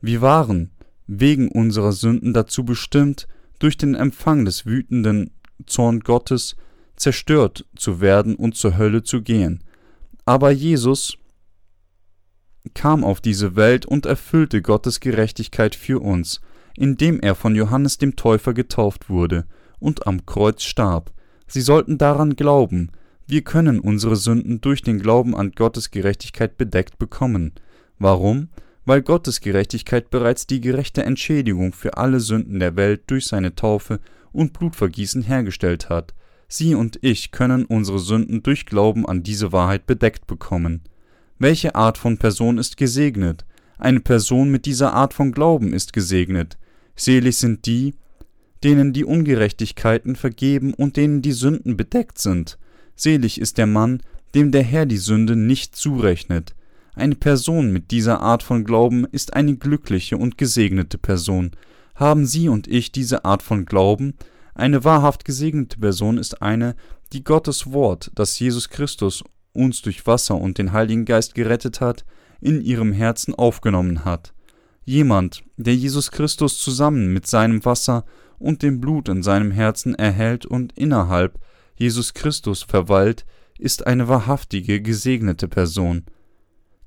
Wir 0.00 0.20
waren 0.20 0.70
wegen 1.06 1.48
unserer 1.48 1.92
Sünden 1.92 2.32
dazu 2.32 2.64
bestimmt, 2.64 3.26
durch 3.58 3.76
den 3.76 3.94
Empfang 3.94 4.44
des 4.44 4.64
wütenden 4.64 5.30
Zorn 5.66 6.00
Gottes 6.00 6.56
zerstört 6.96 7.66
zu 7.76 8.00
werden 8.00 8.36
und 8.36 8.54
zur 8.54 8.78
Hölle 8.78 9.02
zu 9.02 9.22
gehen. 9.22 9.64
Aber 10.24 10.50
Jesus 10.50 11.18
kam 12.74 13.04
auf 13.04 13.20
diese 13.20 13.56
Welt 13.56 13.86
und 13.86 14.06
erfüllte 14.06 14.62
Gottes 14.62 15.00
Gerechtigkeit 15.00 15.74
für 15.74 16.00
uns, 16.00 16.40
indem 16.76 17.20
er 17.20 17.34
von 17.34 17.54
Johannes 17.54 17.98
dem 17.98 18.16
Täufer 18.16 18.54
getauft 18.54 19.08
wurde 19.08 19.46
und 19.78 20.06
am 20.06 20.26
Kreuz 20.26 20.62
starb. 20.62 21.12
Sie 21.46 21.62
sollten 21.62 21.98
daran 21.98 22.36
glauben, 22.36 22.90
wir 23.26 23.42
können 23.42 23.80
unsere 23.80 24.16
Sünden 24.16 24.60
durch 24.60 24.82
den 24.82 24.98
Glauben 25.00 25.34
an 25.36 25.52
Gottes 25.52 25.90
Gerechtigkeit 25.90 26.56
bedeckt 26.56 26.98
bekommen. 26.98 27.52
Warum? 27.98 28.48
Weil 28.90 29.02
Gottes 29.02 29.40
Gerechtigkeit 29.40 30.10
bereits 30.10 30.48
die 30.48 30.60
gerechte 30.60 31.04
Entschädigung 31.04 31.72
für 31.72 31.96
alle 31.96 32.18
Sünden 32.18 32.58
der 32.58 32.74
Welt 32.74 33.02
durch 33.06 33.28
seine 33.28 33.54
Taufe 33.54 34.00
und 34.32 34.52
Blutvergießen 34.52 35.22
hergestellt 35.22 35.88
hat. 35.88 36.12
Sie 36.48 36.74
und 36.74 36.98
ich 37.00 37.30
können 37.30 37.66
unsere 37.66 38.00
Sünden 38.00 38.42
durch 38.42 38.66
Glauben 38.66 39.06
an 39.06 39.22
diese 39.22 39.52
Wahrheit 39.52 39.86
bedeckt 39.86 40.26
bekommen. 40.26 40.80
Welche 41.38 41.76
Art 41.76 41.98
von 41.98 42.18
Person 42.18 42.58
ist 42.58 42.76
gesegnet? 42.76 43.44
Eine 43.78 44.00
Person 44.00 44.50
mit 44.50 44.66
dieser 44.66 44.92
Art 44.92 45.14
von 45.14 45.30
Glauben 45.30 45.72
ist 45.72 45.92
gesegnet. 45.92 46.58
Selig 46.96 47.36
sind 47.36 47.66
die, 47.66 47.94
denen 48.64 48.92
die 48.92 49.04
Ungerechtigkeiten 49.04 50.16
vergeben 50.16 50.74
und 50.74 50.96
denen 50.96 51.22
die 51.22 51.30
Sünden 51.30 51.76
bedeckt 51.76 52.18
sind. 52.18 52.58
Selig 52.96 53.40
ist 53.40 53.56
der 53.56 53.68
Mann, 53.68 54.02
dem 54.34 54.50
der 54.50 54.64
Herr 54.64 54.84
die 54.84 54.98
Sünde 54.98 55.36
nicht 55.36 55.76
zurechnet. 55.76 56.56
Eine 56.94 57.14
Person 57.14 57.72
mit 57.72 57.90
dieser 57.90 58.20
Art 58.20 58.42
von 58.42 58.64
Glauben 58.64 59.04
ist 59.06 59.34
eine 59.34 59.56
glückliche 59.56 60.16
und 60.16 60.38
gesegnete 60.38 60.98
Person. 60.98 61.52
Haben 61.94 62.26
Sie 62.26 62.48
und 62.48 62.66
ich 62.66 62.92
diese 62.92 63.24
Art 63.24 63.42
von 63.42 63.64
Glauben? 63.64 64.14
Eine 64.54 64.84
wahrhaft 64.84 65.24
gesegnete 65.24 65.78
Person 65.78 66.18
ist 66.18 66.42
eine, 66.42 66.74
die 67.12 67.24
Gottes 67.24 67.72
Wort, 67.72 68.10
das 68.14 68.38
Jesus 68.38 68.68
Christus 68.68 69.22
uns 69.52 69.82
durch 69.82 70.06
Wasser 70.06 70.36
und 70.36 70.58
den 70.58 70.72
Heiligen 70.72 71.04
Geist 71.04 71.34
gerettet 71.34 71.80
hat, 71.80 72.04
in 72.40 72.60
ihrem 72.60 72.92
Herzen 72.92 73.34
aufgenommen 73.34 74.04
hat. 74.04 74.32
Jemand, 74.84 75.44
der 75.56 75.74
Jesus 75.74 76.10
Christus 76.10 76.58
zusammen 76.58 77.12
mit 77.12 77.26
seinem 77.26 77.64
Wasser 77.64 78.04
und 78.38 78.62
dem 78.62 78.80
Blut 78.80 79.08
in 79.08 79.22
seinem 79.22 79.50
Herzen 79.50 79.94
erhält 79.94 80.46
und 80.46 80.72
innerhalb 80.76 81.38
Jesus 81.76 82.14
Christus 82.14 82.62
verweilt, 82.62 83.24
ist 83.58 83.86
eine 83.86 84.08
wahrhaftige, 84.08 84.80
gesegnete 84.80 85.48
Person. 85.48 86.04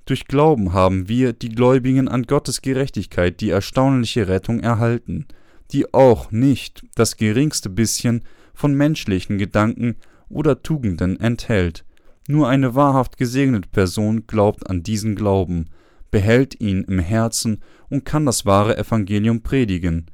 Durch 0.06 0.28
Glauben 0.28 0.74
haben 0.74 1.08
wir, 1.08 1.32
die 1.32 1.50
Gläubigen 1.50 2.08
an 2.08 2.24
Gottes 2.24 2.62
Gerechtigkeit, 2.62 3.40
die 3.40 3.50
erstaunliche 3.50 4.28
Rettung 4.28 4.60
erhalten, 4.60 5.26
die 5.72 5.94
auch 5.94 6.32
nicht 6.32 6.84
das 6.96 7.16
geringste 7.16 7.70
bisschen 7.70 8.24
von 8.54 8.76
menschlichen 8.76 9.38
Gedanken 9.38 9.96
oder 10.30 10.62
Tugenden 10.62 11.20
enthält. 11.20 11.86
Nur 12.28 12.50
eine 12.50 12.76
wahrhaft 12.76 13.18
gesegnete 13.18 13.70
Person 13.70 14.28
glaubt 14.28 14.70
an 14.70 14.84
diesen 14.84 15.16
Glauben, 15.16 15.66
behält 16.12 16.60
ihn 16.60 16.84
im 16.84 17.00
Herzen 17.00 17.62
und 17.90 18.06
kann 18.06 18.26
das 18.26 18.46
wahre 18.46 18.78
Evangelium 18.78 19.42
predigen. 19.42 20.08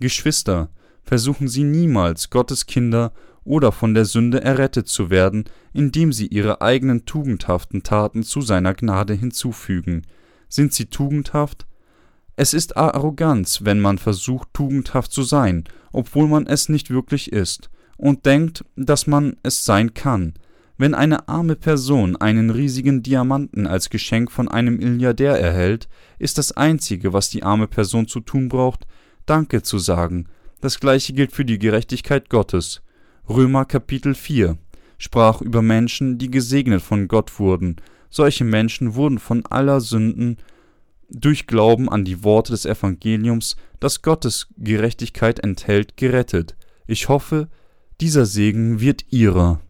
Geschwister, 0.00 0.70
versuchen 1.02 1.48
Sie 1.48 1.64
niemals, 1.64 2.30
Gottes 2.30 2.66
Kinder 2.66 3.12
oder 3.46 3.72
von 3.72 3.94
der 3.94 4.04
Sünde 4.04 4.42
errettet 4.42 4.88
zu 4.88 5.08
werden, 5.08 5.44
indem 5.72 6.12
Sie 6.12 6.26
Ihre 6.26 6.60
eigenen 6.60 7.06
tugendhaften 7.06 7.82
Taten 7.82 8.22
zu 8.22 8.40
seiner 8.40 8.74
Gnade 8.74 9.14
hinzufügen. 9.14 10.02
Sind 10.48 10.74
Sie 10.74 10.86
tugendhaft? 10.86 11.66
Es 12.34 12.52
ist 12.52 12.76
Arroganz, 12.76 13.60
wenn 13.62 13.80
man 13.80 13.96
versucht, 13.96 14.48
tugendhaft 14.52 15.10
zu 15.12 15.22
sein, 15.22 15.64
obwohl 15.92 16.28
man 16.28 16.46
es 16.46 16.68
nicht 16.68 16.90
wirklich 16.90 17.32
ist, 17.32 17.70
und 17.96 18.26
denkt, 18.26 18.64
dass 18.76 19.06
man 19.06 19.36
es 19.42 19.64
sein 19.64 19.94
kann. 19.94 20.34
Wenn 20.76 20.94
eine 20.94 21.28
arme 21.28 21.56
Person 21.56 22.16
einen 22.16 22.50
riesigen 22.50 23.02
Diamanten 23.02 23.66
als 23.66 23.88
Geschenk 23.88 24.30
von 24.30 24.48
einem 24.48 24.76
Milliardär 24.76 25.40
erhält, 25.40 25.88
ist 26.18 26.36
das 26.36 26.52
Einzige, 26.52 27.14
was 27.14 27.30
die 27.30 27.42
arme 27.42 27.66
Person 27.66 28.06
zu 28.06 28.20
tun 28.20 28.48
braucht, 28.48 28.86
Danke 29.24 29.62
zu 29.62 29.78
sagen. 29.78 30.28
Das 30.60 30.78
gleiche 30.78 31.12
gilt 31.12 31.32
für 31.32 31.44
die 31.44 31.58
Gerechtigkeit 31.58 32.30
Gottes. 32.30 32.82
Römer 33.28 33.64
Kapitel 33.64 34.14
4 34.14 34.56
sprach 34.98 35.42
über 35.42 35.60
Menschen, 35.60 36.16
die 36.18 36.30
gesegnet 36.30 36.80
von 36.80 37.08
Gott 37.08 37.38
wurden. 37.38 37.76
Solche 38.08 38.44
Menschen 38.44 38.94
wurden 38.94 39.18
von 39.18 39.44
aller 39.46 39.80
Sünden 39.80 40.36
durch 41.10 41.46
Glauben 41.46 41.88
an 41.88 42.04
die 42.04 42.22
Worte 42.22 42.52
des 42.52 42.64
Evangeliums, 42.64 43.56
das 43.80 44.02
Gottes 44.02 44.48
Gerechtigkeit 44.56 45.40
enthält, 45.40 45.96
gerettet. 45.96 46.56
Ich 46.86 47.08
hoffe, 47.08 47.48
dieser 48.00 48.26
Segen 48.26 48.80
wird 48.80 49.04
ihrer. 49.10 49.60